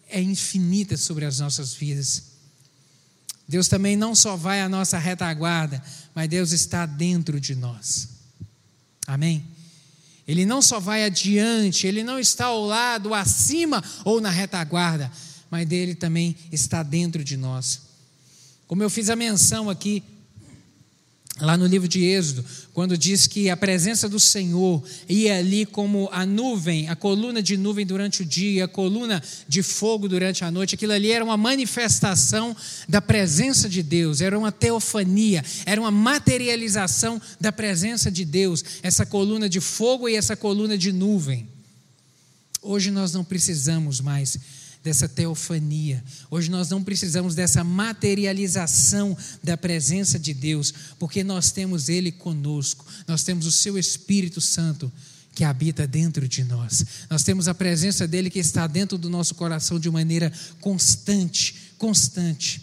é 0.09 0.21
infinita 0.21 0.97
sobre 0.97 1.25
as 1.25 1.39
nossas 1.39 1.75
vidas. 1.75 2.23
Deus 3.49 3.69
também 3.69 3.97
não 3.97 4.15
só 4.15 4.37
vai 4.37 4.61
à 4.61 4.69
nossa 4.69 4.99
retaguarda, 4.99 5.83
mas 6.15 6.29
Deus 6.29 6.53
está 6.53 6.85
dentro 6.85 7.41
de 7.41 7.55
nós. 7.55 8.09
Amém? 9.07 9.45
Ele 10.27 10.45
não 10.45 10.61
só 10.61 10.81
vai 10.81 11.05
adiante, 11.05 11.87
ele 11.87 12.03
não 12.03 12.19
está 12.19 12.47
ao 12.47 12.65
lado, 12.65 13.15
acima 13.15 13.83
ou 14.05 14.21
na 14.21 14.31
retaguarda, 14.31 15.11
mas 15.49 15.69
dele 15.69 15.95
também 15.95 16.35
está 16.51 16.83
dentro 16.83 17.23
de 17.23 17.37
nós. 17.37 17.83
Como 18.67 18.83
eu 18.83 18.91
fiz 18.91 19.09
a 19.09 19.15
menção 19.15 19.71
aqui, 19.71 20.03
lá 21.41 21.57
no 21.57 21.67
livro 21.67 21.87
de 21.87 22.03
Êxodo, 22.03 22.45
quando 22.73 22.97
diz 22.97 23.27
que 23.27 23.51
a 23.51 23.57
presença 23.57 24.09
do 24.09 24.19
Senhor 24.19 24.83
ia 25.09 25.39
ali 25.39 25.67
como 25.67 26.09
a 26.11 26.25
nuvem, 26.25 26.89
a 26.89 26.97
coluna 26.97 27.43
de 27.43 27.57
nuvem 27.57 27.85
durante 27.85 28.23
o 28.23 28.25
dia, 28.25 28.65
a 28.65 28.69
coluna 28.69 29.23
de 29.47 29.63
fogo 29.63 30.09
durante 30.09 30.45
a 30.45 30.51
noite, 30.51 30.75
aquilo 30.75 30.93
ali 30.93 31.11
era 31.11 31.25
uma 31.25 31.37
manifestação 31.37 32.57
da 32.89 33.03
presença 33.03 33.69
de 33.69 33.83
Deus, 33.83 34.21
era 34.21 34.39
uma 34.39 34.51
teofania, 34.51 35.45
era 35.67 35.81
uma 35.81 35.91
materialização 35.91 37.21
da 37.39 37.53
presença 37.53 38.11
de 38.11 38.25
Deus, 38.25 38.65
essa 38.83 39.05
coluna 39.05 39.49
de 39.49 39.61
fogo 39.61 40.09
e 40.09 40.17
essa 40.17 40.37
coluna 40.37 40.79
de 40.79 40.91
nuvem. 40.91 41.47
Hoje 42.63 42.91
nós 42.91 43.13
não 43.13 43.23
precisamos 43.23 44.01
mais 44.01 44.39
dessa 44.87 45.09
teofania. 45.09 46.03
Hoje 46.31 46.49
nós 46.49 46.71
não 46.71 46.81
precisamos 46.81 47.35
dessa 47.35 47.65
materialização 47.65 49.17
da 49.43 49.57
presença 49.57 50.17
de 50.17 50.33
Deus, 50.33 50.73
porque 50.97 51.25
nós 51.25 51.51
temos 51.51 51.89
Ele 51.89 52.13
conosco, 52.13 52.87
nós 53.05 53.25
temos 53.25 53.47
o 53.47 53.53
Seu 53.53 53.77
Espírito 53.77 54.41
Santo 54.41 54.91
que 55.35 55.43
habita 55.43 55.89
dentro 55.89 56.29
de 56.29 56.45
nós. 56.45 56.87
Nós 57.11 57.25
temos 57.25 57.49
a 57.49 57.55
presença 57.55 58.07
dele 58.07 58.31
que 58.31 58.39
está 58.39 58.69
dentro 58.69 58.97
do 58.97 59.11
nosso 59.11 59.35
coração 59.35 59.77
de 59.77 59.91
maneira 59.91 60.33
constante, 60.61 61.73
constante. 61.77 62.63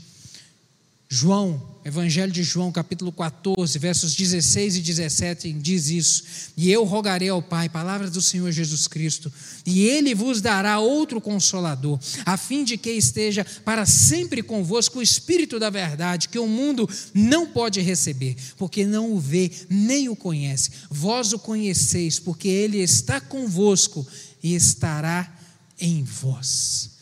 João 1.09 1.72
Evangelho 1.85 2.31
de 2.31 2.43
João, 2.43 2.71
capítulo 2.71 3.11
14, 3.11 3.77
versos 3.77 4.15
16 4.15 4.77
e 4.77 4.81
17, 4.81 5.51
diz 5.51 5.89
isso: 5.89 6.23
E 6.55 6.71
eu 6.71 6.85
rogarei 6.85 7.27
ao 7.27 7.41
Pai, 7.41 7.67
palavras 7.67 8.09
do 8.09 8.21
Senhor 8.21 8.49
Jesus 8.51 8.87
Cristo, 8.87 9.31
e 9.65 9.81
Ele 9.81 10.15
vos 10.15 10.39
dará 10.39 10.79
outro 10.79 11.19
consolador, 11.19 11.99
a 12.25 12.37
fim 12.37 12.63
de 12.63 12.77
que 12.77 12.89
esteja 12.91 13.45
para 13.65 13.85
sempre 13.85 14.41
convosco 14.41 14.99
o 14.99 15.03
Espírito 15.03 15.59
da 15.59 15.69
verdade, 15.69 16.29
que 16.29 16.39
o 16.39 16.47
mundo 16.47 16.89
não 17.13 17.47
pode 17.47 17.81
receber, 17.81 18.37
porque 18.57 18.85
não 18.85 19.11
o 19.11 19.19
vê 19.19 19.51
nem 19.69 20.07
o 20.07 20.15
conhece. 20.15 20.71
Vós 20.89 21.33
o 21.33 21.39
conheceis, 21.39 22.17
porque 22.17 22.47
Ele 22.47 22.77
está 22.77 23.19
convosco 23.19 24.07
e 24.41 24.55
estará 24.55 25.37
em 25.77 26.01
vós 26.01 26.92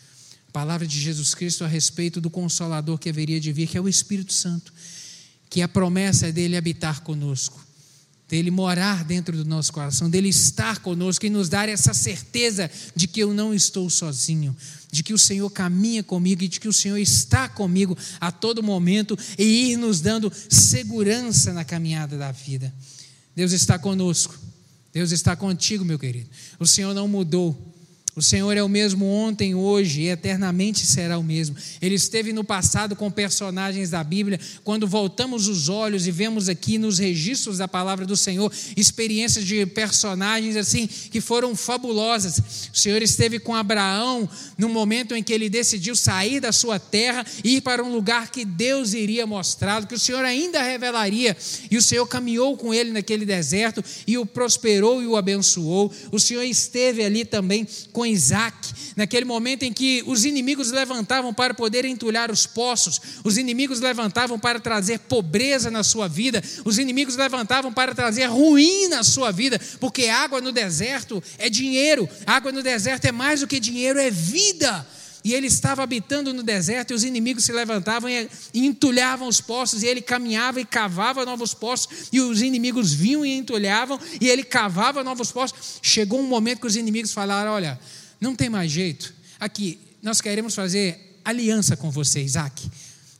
palavra 0.51 0.85
de 0.85 0.99
Jesus 0.99 1.33
Cristo 1.33 1.63
a 1.63 1.67
respeito 1.67 2.19
do 2.19 2.29
Consolador 2.29 2.97
que 2.97 3.09
haveria 3.09 3.39
de 3.39 3.51
vir, 3.51 3.67
que 3.67 3.77
é 3.77 3.81
o 3.81 3.87
Espírito 3.87 4.33
Santo, 4.33 4.73
que 5.49 5.61
a 5.61 5.67
promessa 5.67 6.27
é 6.27 6.31
dele 6.31 6.57
habitar 6.57 7.01
conosco, 7.01 7.65
dele 8.27 8.51
morar 8.51 9.03
dentro 9.03 9.35
do 9.35 9.45
nosso 9.45 9.71
coração, 9.73 10.09
dele 10.09 10.29
estar 10.29 10.79
conosco 10.79 11.25
e 11.25 11.29
nos 11.29 11.49
dar 11.49 11.67
essa 11.69 11.93
certeza 11.93 12.69
de 12.95 13.07
que 13.07 13.21
eu 13.21 13.33
não 13.33 13.53
estou 13.53 13.89
sozinho, 13.89 14.55
de 14.91 15.03
que 15.03 15.13
o 15.13 15.17
Senhor 15.17 15.49
caminha 15.49 16.03
comigo 16.03 16.43
e 16.43 16.47
de 16.47 16.59
que 16.59 16.67
o 16.67 16.73
Senhor 16.73 16.97
está 16.97 17.49
comigo 17.49 17.97
a 18.19 18.31
todo 18.31 18.61
momento 18.61 19.17
e 19.37 19.71
ir 19.71 19.77
nos 19.77 20.01
dando 20.01 20.31
segurança 20.49 21.53
na 21.53 21.63
caminhada 21.63 22.17
da 22.17 22.31
vida. 22.31 22.73
Deus 23.35 23.51
está 23.51 23.79
conosco. 23.79 24.37
Deus 24.93 25.11
está 25.11 25.35
contigo, 25.35 25.85
meu 25.85 25.97
querido. 25.97 26.29
O 26.59 26.67
Senhor 26.67 26.93
não 26.93 27.07
mudou. 27.07 27.70
O 28.13 28.21
Senhor 28.21 28.57
é 28.57 28.61
o 28.61 28.67
mesmo 28.67 29.05
ontem, 29.05 29.55
hoje 29.55 30.01
e 30.01 30.09
eternamente 30.09 30.85
será 30.85 31.17
o 31.17 31.23
mesmo. 31.23 31.55
Ele 31.81 31.95
esteve 31.95 32.33
no 32.33 32.43
passado 32.43 32.93
com 32.93 33.09
personagens 33.09 33.89
da 33.89 34.03
Bíblia. 34.03 34.37
Quando 34.65 34.85
voltamos 34.85 35.47
os 35.47 35.69
olhos 35.69 36.05
e 36.05 36.11
vemos 36.11 36.49
aqui 36.49 36.77
nos 36.77 36.99
registros 36.99 37.59
da 37.59 37.69
palavra 37.69 38.05
do 38.05 38.17
Senhor 38.17 38.51
experiências 38.75 39.45
de 39.45 39.65
personagens 39.65 40.57
assim 40.57 40.87
que 40.87 41.21
foram 41.21 41.55
fabulosas. 41.55 42.67
O 42.73 42.77
Senhor 42.77 43.01
esteve 43.01 43.39
com 43.39 43.55
Abraão 43.55 44.29
no 44.57 44.67
momento 44.67 45.15
em 45.15 45.23
que 45.23 45.31
ele 45.31 45.49
decidiu 45.49 45.95
sair 45.95 46.41
da 46.41 46.51
sua 46.51 46.77
terra 46.79 47.25
e 47.45 47.57
ir 47.57 47.61
para 47.61 47.81
um 47.81 47.93
lugar 47.93 48.29
que 48.29 48.43
Deus 48.43 48.93
iria 48.93 49.25
mostrá-lo, 49.25 49.87
que 49.87 49.95
o 49.95 49.99
Senhor 49.99 50.25
ainda 50.25 50.61
revelaria. 50.61 51.35
E 51.69 51.77
o 51.77 51.81
Senhor 51.81 52.05
caminhou 52.07 52.57
com 52.57 52.73
ele 52.73 52.91
naquele 52.91 53.25
deserto 53.25 53.81
e 54.05 54.17
o 54.17 54.25
prosperou 54.25 55.01
e 55.01 55.07
o 55.07 55.15
abençoou. 55.15 55.89
O 56.11 56.19
Senhor 56.19 56.43
esteve 56.43 57.05
ali 57.05 57.23
também 57.23 57.65
com 57.93 58.00
com 58.01 58.05
Isaac, 58.07 58.57
naquele 58.95 59.25
momento 59.25 59.61
em 59.61 59.71
que 59.71 60.03
os 60.07 60.25
inimigos 60.25 60.71
levantavam 60.71 61.31
para 61.31 61.53
poder 61.53 61.85
entulhar 61.85 62.31
os 62.31 62.47
poços, 62.47 62.99
os 63.23 63.37
inimigos 63.37 63.79
levantavam 63.79 64.39
para 64.39 64.59
trazer 64.59 64.97
pobreza 65.01 65.69
na 65.69 65.83
sua 65.83 66.07
vida, 66.07 66.43
os 66.65 66.79
inimigos 66.79 67.15
levantavam 67.15 67.71
para 67.71 67.93
trazer 67.93 68.25
ruim 68.25 68.87
na 68.87 69.03
sua 69.03 69.31
vida, 69.31 69.61
porque 69.79 70.07
água 70.07 70.41
no 70.41 70.51
deserto 70.51 71.21
é 71.37 71.47
dinheiro, 71.47 72.09
água 72.25 72.51
no 72.51 72.63
deserto 72.63 73.05
é 73.05 73.11
mais 73.11 73.41
do 73.41 73.47
que 73.47 73.59
dinheiro, 73.59 73.99
é 73.99 74.09
vida. 74.09 74.83
E 75.23 75.33
ele 75.33 75.47
estava 75.47 75.83
habitando 75.83 76.33
no 76.33 76.41
deserto, 76.41 76.91
e 76.91 76.93
os 76.93 77.03
inimigos 77.03 77.45
se 77.45 77.51
levantavam 77.51 78.09
e 78.09 78.27
entulhavam 78.53 79.27
os 79.27 79.39
poços, 79.39 79.83
e 79.83 79.87
ele 79.87 80.01
caminhava 80.01 80.59
e 80.59 80.65
cavava 80.65 81.25
novos 81.25 81.53
poços, 81.53 82.07
e 82.11 82.19
os 82.19 82.41
inimigos 82.41 82.91
vinham 82.93 83.25
e 83.25 83.31
entulhavam, 83.37 83.99
e 84.19 84.27
ele 84.27 84.43
cavava 84.43 85.03
novos 85.03 85.31
poços. 85.31 85.79
Chegou 85.81 86.19
um 86.19 86.27
momento 86.27 86.61
que 86.61 86.67
os 86.67 86.75
inimigos 86.75 87.13
falaram: 87.13 87.51
Olha, 87.51 87.79
não 88.19 88.35
tem 88.35 88.49
mais 88.49 88.71
jeito, 88.71 89.13
aqui, 89.39 89.79
nós 90.01 90.21
queremos 90.21 90.55
fazer 90.55 91.19
aliança 91.23 91.77
com 91.77 91.91
você, 91.91 92.21
Isaac. 92.21 92.69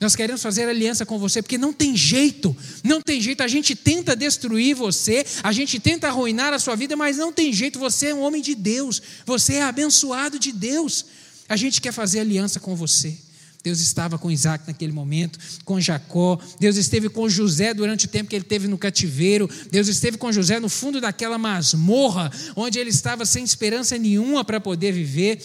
Nós 0.02 0.16
queremos 0.16 0.42
fazer 0.42 0.68
aliança 0.68 1.06
com 1.06 1.20
você, 1.20 1.44
porque 1.44 1.60
não 1.60 1.72
tem 1.72 1.96
jeito, 1.96 2.58
não 2.84 3.04
tem 3.04 3.22
jeito. 3.22 3.44
A 3.44 3.48
gente 3.48 3.76
tenta 3.76 4.16
destruir 4.16 4.74
você, 4.76 5.24
a 5.44 5.52
gente 5.52 5.80
tenta 5.80 6.08
arruinar 6.08 6.52
a 6.54 6.58
sua 6.58 6.76
vida, 6.76 6.96
mas 6.96 7.18
não 7.18 7.32
tem 7.32 7.54
jeito. 7.54 7.78
Você 7.78 8.08
é 8.08 8.14
um 8.16 8.22
homem 8.22 8.42
de 8.42 8.56
Deus, 8.56 9.00
você 9.28 9.56
é 9.56 9.62
abençoado 9.62 10.40
de 10.40 10.52
Deus. 10.52 11.06
A 11.52 11.58
gente 11.58 11.82
quer 11.82 11.92
fazer 11.92 12.22
aliança 12.22 12.62
com 12.62 12.78
você. 12.78 13.14
Deus 13.62 13.82
estava 13.82 14.18
com 14.18 14.32
Isaac 14.32 14.64
naquele 14.66 14.94
momento, 14.94 15.38
com 15.66 15.82
Jacó. 15.82 16.40
Deus 16.58 16.78
esteve 16.78 17.10
com 17.10 17.28
José 17.28 17.74
durante 17.74 18.06
o 18.06 18.08
tempo 18.08 18.30
que 18.30 18.38
ele 18.38 18.46
esteve 18.46 18.70
no 18.70 18.78
cativeiro. 18.78 19.50
Deus 19.70 19.90
esteve 19.90 20.18
com 20.18 20.32
José 20.32 20.62
no 20.62 20.70
fundo 20.70 21.02
daquela 21.02 21.38
masmorra, 21.38 22.32
onde 22.56 22.80
ele 22.80 22.90
estava 22.90 23.26
sem 23.26 23.44
esperança 23.44 23.98
nenhuma 23.98 24.46
para 24.46 24.62
poder 24.62 24.94
viver. 24.94 25.44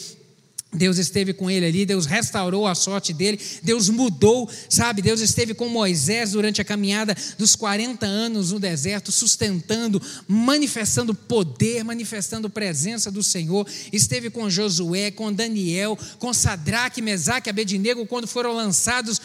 Deus 0.76 0.98
esteve 0.98 1.32
com 1.32 1.50
ele 1.50 1.66
ali, 1.66 1.86
Deus 1.86 2.06
restaurou 2.06 2.66
a 2.66 2.74
sorte 2.74 3.12
dele, 3.12 3.40
Deus 3.62 3.88
mudou, 3.88 4.48
sabe? 4.68 5.02
Deus 5.02 5.20
esteve 5.20 5.54
com 5.54 5.68
Moisés 5.68 6.32
durante 6.32 6.60
a 6.60 6.64
caminhada 6.64 7.16
dos 7.38 7.56
40 7.56 8.04
anos 8.06 8.52
no 8.52 8.60
deserto, 8.60 9.10
sustentando, 9.10 10.00
manifestando 10.28 11.14
poder, 11.14 11.82
manifestando 11.82 12.50
presença 12.50 13.10
do 13.10 13.22
Senhor. 13.22 13.66
Esteve 13.92 14.30
com 14.30 14.50
Josué, 14.50 15.10
com 15.10 15.32
Daniel, 15.32 15.98
com 16.18 16.32
Sadraque, 16.32 17.02
Mesaque 17.02 17.50
Abednego 17.50 18.06
quando 18.06 18.26
foram 18.26 18.52
lançados 18.52 19.20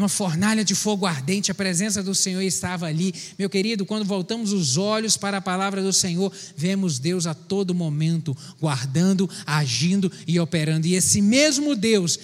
numa 0.00 0.08
fornalha 0.08 0.64
de 0.64 0.74
fogo 0.74 1.04
ardente, 1.04 1.50
a 1.50 1.54
presença 1.54 2.02
do 2.02 2.14
Senhor 2.14 2.40
estava 2.40 2.86
ali. 2.86 3.14
Meu 3.38 3.50
querido, 3.50 3.84
quando 3.84 4.04
voltamos 4.04 4.50
os 4.50 4.78
olhos 4.78 5.14
para 5.18 5.36
a 5.36 5.42
palavra 5.42 5.82
do 5.82 5.92
Senhor, 5.92 6.32
vemos 6.56 6.98
Deus 6.98 7.26
a 7.26 7.34
todo 7.34 7.74
momento 7.74 8.34
guardando, 8.58 9.28
agindo 9.44 10.10
e 10.26 10.40
operando. 10.40 10.86
E 10.86 10.94
esse 10.94 11.20
mesmo 11.20 11.76
Deus 11.76 12.18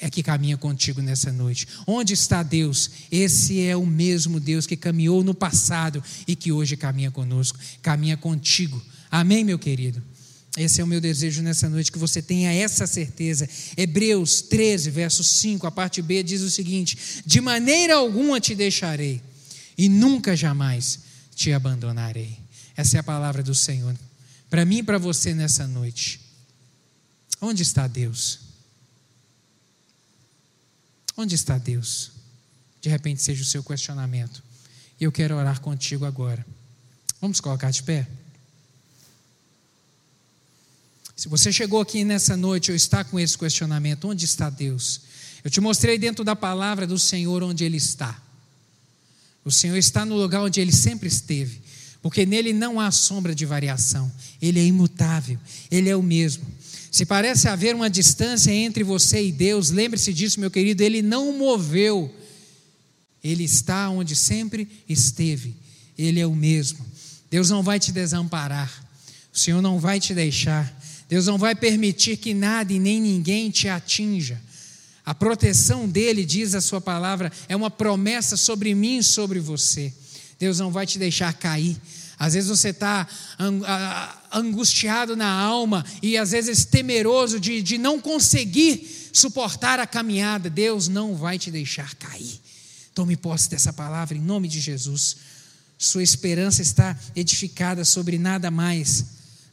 é 0.00 0.08
que 0.08 0.22
caminha 0.22 0.56
contigo 0.56 1.02
nessa 1.02 1.32
noite. 1.32 1.66
Onde 1.88 2.14
está 2.14 2.40
Deus? 2.44 2.90
Esse 3.10 3.60
é 3.60 3.76
o 3.76 3.84
mesmo 3.84 4.38
Deus 4.38 4.64
que 4.64 4.76
caminhou 4.76 5.24
no 5.24 5.34
passado 5.34 6.02
e 6.26 6.36
que 6.36 6.52
hoje 6.52 6.76
caminha 6.76 7.10
conosco, 7.10 7.58
caminha 7.82 8.16
contigo. 8.16 8.80
Amém, 9.10 9.42
meu 9.42 9.58
querido? 9.58 10.00
Esse 10.56 10.82
é 10.82 10.84
o 10.84 10.86
meu 10.86 11.00
desejo 11.00 11.40
nessa 11.40 11.68
noite, 11.68 11.90
que 11.90 11.98
você 11.98 12.20
tenha 12.20 12.52
essa 12.52 12.86
certeza. 12.86 13.48
Hebreus 13.76 14.42
13, 14.42 14.90
verso 14.90 15.24
5, 15.24 15.66
a 15.66 15.70
parte 15.70 16.02
B 16.02 16.22
diz 16.22 16.42
o 16.42 16.50
seguinte: 16.50 17.22
De 17.24 17.40
maneira 17.40 17.94
alguma 17.94 18.38
te 18.38 18.54
deixarei, 18.54 19.22
e 19.78 19.88
nunca 19.88 20.36
jamais 20.36 21.00
te 21.34 21.52
abandonarei. 21.52 22.38
Essa 22.76 22.98
é 22.98 23.00
a 23.00 23.02
palavra 23.02 23.42
do 23.42 23.54
Senhor. 23.54 23.96
Para 24.50 24.64
mim 24.66 24.78
e 24.78 24.82
para 24.82 24.98
você 24.98 25.32
nessa 25.34 25.66
noite. 25.66 26.20
Onde 27.40 27.62
está 27.62 27.86
Deus? 27.86 28.40
Onde 31.16 31.34
está 31.34 31.56
Deus? 31.56 32.12
De 32.80 32.88
repente 32.88 33.22
seja 33.22 33.42
o 33.42 33.46
seu 33.46 33.62
questionamento. 33.62 34.42
E 35.00 35.04
eu 35.04 35.10
quero 35.10 35.34
orar 35.36 35.60
contigo 35.60 36.04
agora. 36.04 36.44
Vamos 37.20 37.40
colocar 37.40 37.70
de 37.70 37.82
pé? 37.82 38.06
Se 41.22 41.28
você 41.28 41.52
chegou 41.52 41.80
aqui 41.80 42.02
nessa 42.02 42.36
noite 42.36 42.72
ou 42.72 42.76
está 42.76 43.04
com 43.04 43.16
esse 43.16 43.38
questionamento, 43.38 44.08
onde 44.08 44.24
está 44.24 44.50
Deus? 44.50 45.02
Eu 45.44 45.48
te 45.52 45.60
mostrei 45.60 45.96
dentro 45.96 46.24
da 46.24 46.34
palavra 46.34 46.84
do 46.84 46.98
Senhor 46.98 47.44
onde 47.44 47.62
Ele 47.62 47.76
está. 47.76 48.20
O 49.44 49.50
Senhor 49.52 49.76
está 49.76 50.04
no 50.04 50.16
lugar 50.16 50.42
onde 50.42 50.60
Ele 50.60 50.72
sempre 50.72 51.06
esteve, 51.06 51.60
porque 52.02 52.26
nele 52.26 52.52
não 52.52 52.80
há 52.80 52.90
sombra 52.90 53.36
de 53.36 53.46
variação. 53.46 54.10
Ele 54.40 54.58
é 54.58 54.64
imutável, 54.64 55.38
Ele 55.70 55.88
é 55.88 55.94
o 55.94 56.02
mesmo. 56.02 56.44
Se 56.90 57.06
parece 57.06 57.46
haver 57.46 57.72
uma 57.72 57.88
distância 57.88 58.50
entre 58.50 58.82
você 58.82 59.24
e 59.24 59.30
Deus, 59.30 59.70
lembre-se 59.70 60.12
disso, 60.12 60.40
meu 60.40 60.50
querido, 60.50 60.82
Ele 60.82 61.02
não 61.02 61.38
moveu. 61.38 62.12
Ele 63.22 63.44
está 63.44 63.88
onde 63.90 64.16
sempre 64.16 64.68
esteve. 64.88 65.54
Ele 65.96 66.18
é 66.18 66.26
o 66.26 66.34
mesmo. 66.34 66.84
Deus 67.30 67.48
não 67.48 67.62
vai 67.62 67.78
te 67.78 67.92
desamparar. 67.92 68.90
O 69.32 69.38
Senhor 69.38 69.62
não 69.62 69.78
vai 69.78 70.00
te 70.00 70.12
deixar. 70.14 70.81
Deus 71.12 71.26
não 71.26 71.36
vai 71.36 71.54
permitir 71.54 72.16
que 72.16 72.32
nada 72.32 72.72
e 72.72 72.78
nem 72.78 72.98
ninguém 72.98 73.50
te 73.50 73.68
atinja. 73.68 74.40
A 75.04 75.14
proteção 75.14 75.86
dele, 75.86 76.24
diz 76.24 76.54
a 76.54 76.60
sua 76.62 76.80
palavra, 76.80 77.30
é 77.50 77.54
uma 77.54 77.70
promessa 77.70 78.34
sobre 78.34 78.74
mim 78.74 78.96
e 78.96 79.02
sobre 79.02 79.38
você. 79.38 79.92
Deus 80.38 80.58
não 80.58 80.70
vai 80.70 80.86
te 80.86 80.98
deixar 80.98 81.34
cair. 81.34 81.76
Às 82.18 82.32
vezes 82.32 82.48
você 82.48 82.70
está 82.70 83.06
angustiado 84.32 85.14
na 85.14 85.30
alma 85.30 85.84
e 86.00 86.16
às 86.16 86.30
vezes 86.30 86.64
temeroso 86.64 87.38
de, 87.38 87.60
de 87.60 87.76
não 87.76 88.00
conseguir 88.00 89.10
suportar 89.12 89.78
a 89.78 89.86
caminhada. 89.86 90.48
Deus 90.48 90.88
não 90.88 91.14
vai 91.14 91.38
te 91.38 91.50
deixar 91.50 91.94
cair. 91.96 92.40
Tome 92.94 93.18
posse 93.18 93.50
dessa 93.50 93.70
palavra 93.70 94.16
em 94.16 94.22
nome 94.22 94.48
de 94.48 94.60
Jesus. 94.60 95.18
Sua 95.76 96.02
esperança 96.02 96.62
está 96.62 96.98
edificada 97.14 97.84
sobre 97.84 98.16
nada 98.16 98.50
mais, 98.50 99.04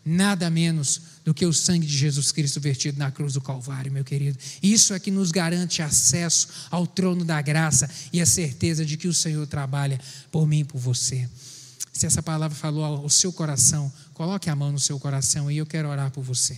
nada 0.05 0.49
menos 0.49 1.18
do 1.29 1.33
que 1.33 1.45
o 1.45 1.53
sangue 1.53 1.85
de 1.85 1.95
Jesus 1.95 2.31
Cristo 2.31 2.59
vertido 2.59 2.97
na 2.97 3.11
cruz 3.11 3.33
do 3.33 3.41
Calvário, 3.41 3.91
meu 3.91 4.03
querido. 4.03 4.35
Isso 4.63 4.95
é 4.95 4.99
que 4.99 5.11
nos 5.11 5.29
garante 5.29 5.79
acesso 5.79 6.47
ao 6.71 6.87
trono 6.87 7.23
da 7.23 7.39
graça 7.39 7.87
e 8.11 8.19
a 8.19 8.25
certeza 8.25 8.83
de 8.83 8.97
que 8.97 9.07
o 9.07 9.13
Senhor 9.13 9.45
trabalha 9.45 10.01
por 10.31 10.47
mim 10.47 10.61
e 10.61 10.63
por 10.63 10.79
você. 10.79 11.29
Se 11.93 12.07
essa 12.07 12.23
palavra 12.23 12.57
falou 12.57 12.83
ao 12.83 13.07
seu 13.11 13.31
coração, 13.31 13.93
coloque 14.15 14.49
a 14.49 14.55
mão 14.55 14.71
no 14.71 14.79
seu 14.79 14.99
coração 14.99 15.51
e 15.51 15.57
eu 15.57 15.67
quero 15.67 15.87
orar 15.87 16.09
por 16.09 16.23
você. 16.23 16.57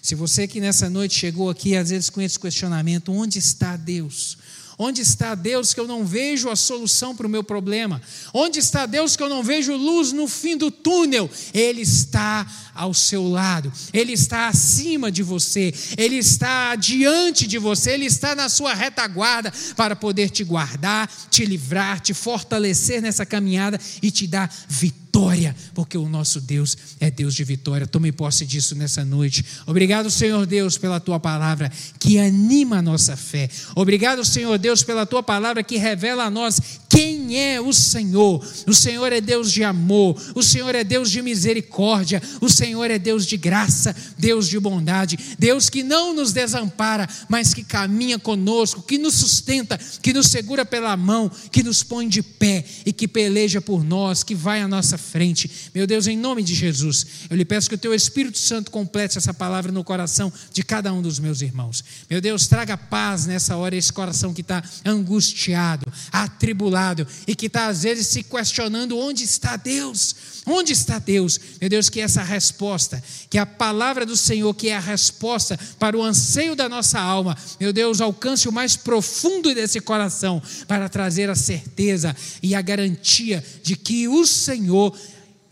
Se 0.00 0.14
você 0.14 0.46
que 0.46 0.60
nessa 0.60 0.88
noite 0.88 1.18
chegou 1.18 1.50
aqui, 1.50 1.76
às 1.76 1.90
vezes 1.90 2.08
com 2.08 2.20
esse 2.20 2.38
questionamento: 2.38 3.10
onde 3.10 3.40
está 3.40 3.76
Deus? 3.76 4.38
Onde 4.84 5.00
está 5.00 5.36
Deus 5.36 5.72
que 5.72 5.78
eu 5.78 5.86
não 5.86 6.04
vejo 6.04 6.50
a 6.50 6.56
solução 6.56 7.14
para 7.14 7.24
o 7.24 7.30
meu 7.30 7.44
problema? 7.44 8.02
Onde 8.34 8.58
está 8.58 8.84
Deus 8.84 9.14
que 9.14 9.22
eu 9.22 9.28
não 9.28 9.40
vejo 9.40 9.76
luz 9.76 10.10
no 10.10 10.26
fim 10.26 10.56
do 10.56 10.72
túnel? 10.72 11.30
Ele 11.54 11.82
está 11.82 12.44
ao 12.74 12.92
seu 12.92 13.28
lado, 13.28 13.72
Ele 13.92 14.12
está 14.12 14.48
acima 14.48 15.08
de 15.12 15.22
você, 15.22 15.72
Ele 15.96 16.16
está 16.16 16.74
diante 16.74 17.46
de 17.46 17.58
você, 17.58 17.92
Ele 17.92 18.06
está 18.06 18.34
na 18.34 18.48
sua 18.48 18.74
retaguarda 18.74 19.52
para 19.76 19.94
poder 19.94 20.30
te 20.30 20.42
guardar, 20.42 21.08
te 21.30 21.44
livrar, 21.44 22.00
te 22.00 22.12
fortalecer 22.12 23.00
nessa 23.00 23.24
caminhada 23.24 23.78
e 24.02 24.10
te 24.10 24.26
dar 24.26 24.52
vitória 24.68 25.01
vitória, 25.12 25.54
porque 25.74 25.98
o 25.98 26.08
nosso 26.08 26.40
Deus 26.40 26.74
é 26.98 27.10
Deus 27.10 27.34
de 27.34 27.44
vitória. 27.44 27.86
Tome 27.86 28.10
posse 28.10 28.46
disso 28.46 28.74
nessa 28.74 29.04
noite. 29.04 29.44
Obrigado, 29.66 30.10
Senhor 30.10 30.46
Deus, 30.46 30.78
pela 30.78 30.98
tua 30.98 31.20
palavra 31.20 31.70
que 32.00 32.18
anima 32.18 32.78
a 32.78 32.82
nossa 32.82 33.14
fé. 33.14 33.50
Obrigado, 33.76 34.24
Senhor 34.24 34.56
Deus, 34.56 34.82
pela 34.82 35.04
tua 35.04 35.22
palavra 35.22 35.62
que 35.62 35.76
revela 35.76 36.24
a 36.24 36.30
nós 36.30 36.58
quem 36.88 37.38
é 37.38 37.60
o 37.60 37.74
Senhor. 37.74 38.42
O 38.66 38.72
Senhor 38.72 39.12
é 39.12 39.20
Deus 39.20 39.52
de 39.52 39.62
amor, 39.62 40.16
o 40.34 40.42
Senhor 40.42 40.74
é 40.74 40.82
Deus 40.82 41.10
de 41.10 41.20
misericórdia, 41.20 42.22
o 42.40 42.48
Senhor 42.48 42.90
é 42.90 42.98
Deus 42.98 43.26
de 43.26 43.36
graça, 43.36 43.94
Deus 44.16 44.48
de 44.48 44.58
bondade, 44.58 45.18
Deus 45.38 45.68
que 45.68 45.82
não 45.82 46.14
nos 46.14 46.32
desampara, 46.32 47.06
mas 47.28 47.52
que 47.52 47.62
caminha 47.62 48.18
conosco, 48.18 48.82
que 48.82 48.96
nos 48.96 49.14
sustenta, 49.14 49.78
que 50.00 50.14
nos 50.14 50.28
segura 50.28 50.64
pela 50.64 50.96
mão, 50.96 51.30
que 51.50 51.62
nos 51.62 51.82
põe 51.82 52.08
de 52.08 52.22
pé 52.22 52.64
e 52.86 52.94
que 52.94 53.06
peleja 53.06 53.60
por 53.60 53.84
nós, 53.84 54.22
que 54.22 54.34
vai 54.34 54.62
à 54.62 54.68
nossa 54.68 55.01
frente. 55.02 55.50
Meu 55.74 55.86
Deus, 55.86 56.06
em 56.06 56.16
nome 56.16 56.42
de 56.42 56.54
Jesus, 56.54 57.06
eu 57.28 57.36
lhe 57.36 57.44
peço 57.44 57.68
que 57.68 57.74
o 57.74 57.78
teu 57.78 57.92
Espírito 57.92 58.38
Santo 58.38 58.70
complete 58.70 59.18
essa 59.18 59.34
palavra 59.34 59.70
no 59.70 59.84
coração 59.84 60.32
de 60.52 60.62
cada 60.62 60.92
um 60.92 61.02
dos 61.02 61.18
meus 61.18 61.42
irmãos. 61.42 61.84
Meu 62.08 62.20
Deus, 62.20 62.46
traga 62.46 62.76
paz 62.76 63.26
nessa 63.26 63.56
hora, 63.56 63.76
esse 63.76 63.92
coração 63.92 64.32
que 64.32 64.40
está 64.40 64.62
angustiado, 64.84 65.92
atribulado 66.10 67.06
e 67.26 67.34
que 67.34 67.46
está 67.46 67.66
às 67.66 67.82
vezes 67.82 68.06
se 68.06 68.22
questionando: 68.22 68.96
onde 68.96 69.24
está 69.24 69.56
Deus? 69.56 70.31
Onde 70.46 70.72
está 70.72 70.98
Deus? 70.98 71.38
Meu 71.60 71.70
Deus, 71.70 71.88
que 71.88 72.00
essa 72.00 72.22
resposta, 72.22 73.02
que 73.30 73.38
a 73.38 73.46
palavra 73.46 74.04
do 74.04 74.16
Senhor, 74.16 74.52
que 74.54 74.68
é 74.68 74.76
a 74.76 74.80
resposta 74.80 75.58
para 75.78 75.96
o 75.96 76.02
anseio 76.02 76.56
da 76.56 76.68
nossa 76.68 76.98
alma, 76.98 77.36
meu 77.60 77.72
Deus, 77.72 78.00
alcance 78.00 78.48
o 78.48 78.52
mais 78.52 78.76
profundo 78.76 79.54
desse 79.54 79.80
coração 79.80 80.42
para 80.66 80.88
trazer 80.88 81.30
a 81.30 81.36
certeza 81.36 82.14
e 82.42 82.54
a 82.56 82.62
garantia 82.62 83.44
de 83.62 83.76
que 83.76 84.08
o 84.08 84.26
Senhor 84.26 84.96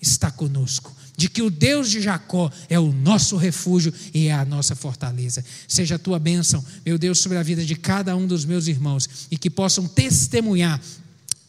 está 0.01 0.31
conosco 0.31 1.01
de 1.21 1.29
que 1.29 1.43
o 1.43 1.51
Deus 1.51 1.91
de 1.91 2.01
Jacó 2.01 2.51
é 2.67 2.81
o 2.81 2.91
nosso 2.91 3.37
refúgio 3.37 3.93
e 4.15 4.29
é 4.29 4.33
a 4.33 4.43
nossa 4.43 4.75
fortaleza. 4.75 5.45
Seja 5.69 5.97
a 5.97 5.99
tua 5.99 6.19
bênção, 6.19 6.65
meu 6.85 6.97
Deus, 6.97 7.19
sobre 7.19 7.37
a 7.37 7.43
vida 7.43 7.63
de 7.63 7.77
cada 7.77 8.17
um 8.17 8.27
dos 8.27 8.47
meus 8.47 8.67
irmãos 8.69 9.07
e 9.31 9.37
que 9.37 9.51
possam 9.51 9.87
testemunhar 9.87 10.81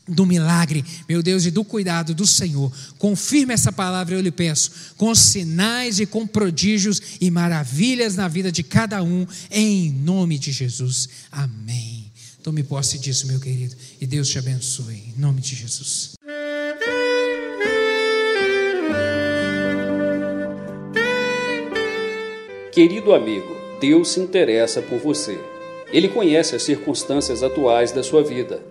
do 0.07 0.25
milagre, 0.25 0.83
meu 1.07 1.21
Deus, 1.21 1.45
e 1.45 1.51
do 1.51 1.63
cuidado 1.63 2.13
do 2.13 2.25
Senhor. 2.25 2.71
Confirme 2.97 3.53
essa 3.53 3.71
palavra, 3.71 4.15
eu 4.15 4.21
lhe 4.21 4.31
peço, 4.31 4.71
com 4.97 5.13
sinais 5.13 5.99
e 5.99 6.05
com 6.05 6.25
prodígios 6.25 7.01
e 7.19 7.29
maravilhas 7.29 8.15
na 8.15 8.27
vida 8.27 8.51
de 8.51 8.63
cada 8.63 9.01
um, 9.03 9.25
em 9.49 9.91
nome 9.91 10.37
de 10.37 10.51
Jesus. 10.51 11.07
Amém. 11.31 12.11
Tome 12.43 12.63
posse 12.63 12.97
disso, 12.97 13.27
meu 13.27 13.39
querido, 13.39 13.75
e 13.99 14.07
Deus 14.07 14.27
te 14.27 14.39
abençoe, 14.39 15.13
em 15.15 15.19
nome 15.19 15.41
de 15.41 15.55
Jesus. 15.55 16.13
Querido 22.73 23.13
amigo, 23.13 23.55
Deus 23.79 24.09
se 24.09 24.19
interessa 24.19 24.81
por 24.81 24.99
você. 24.99 25.37
Ele 25.91 26.07
conhece 26.07 26.55
as 26.55 26.63
circunstâncias 26.63 27.43
atuais 27.43 27.91
da 27.91 28.01
sua 28.01 28.23
vida 28.23 28.70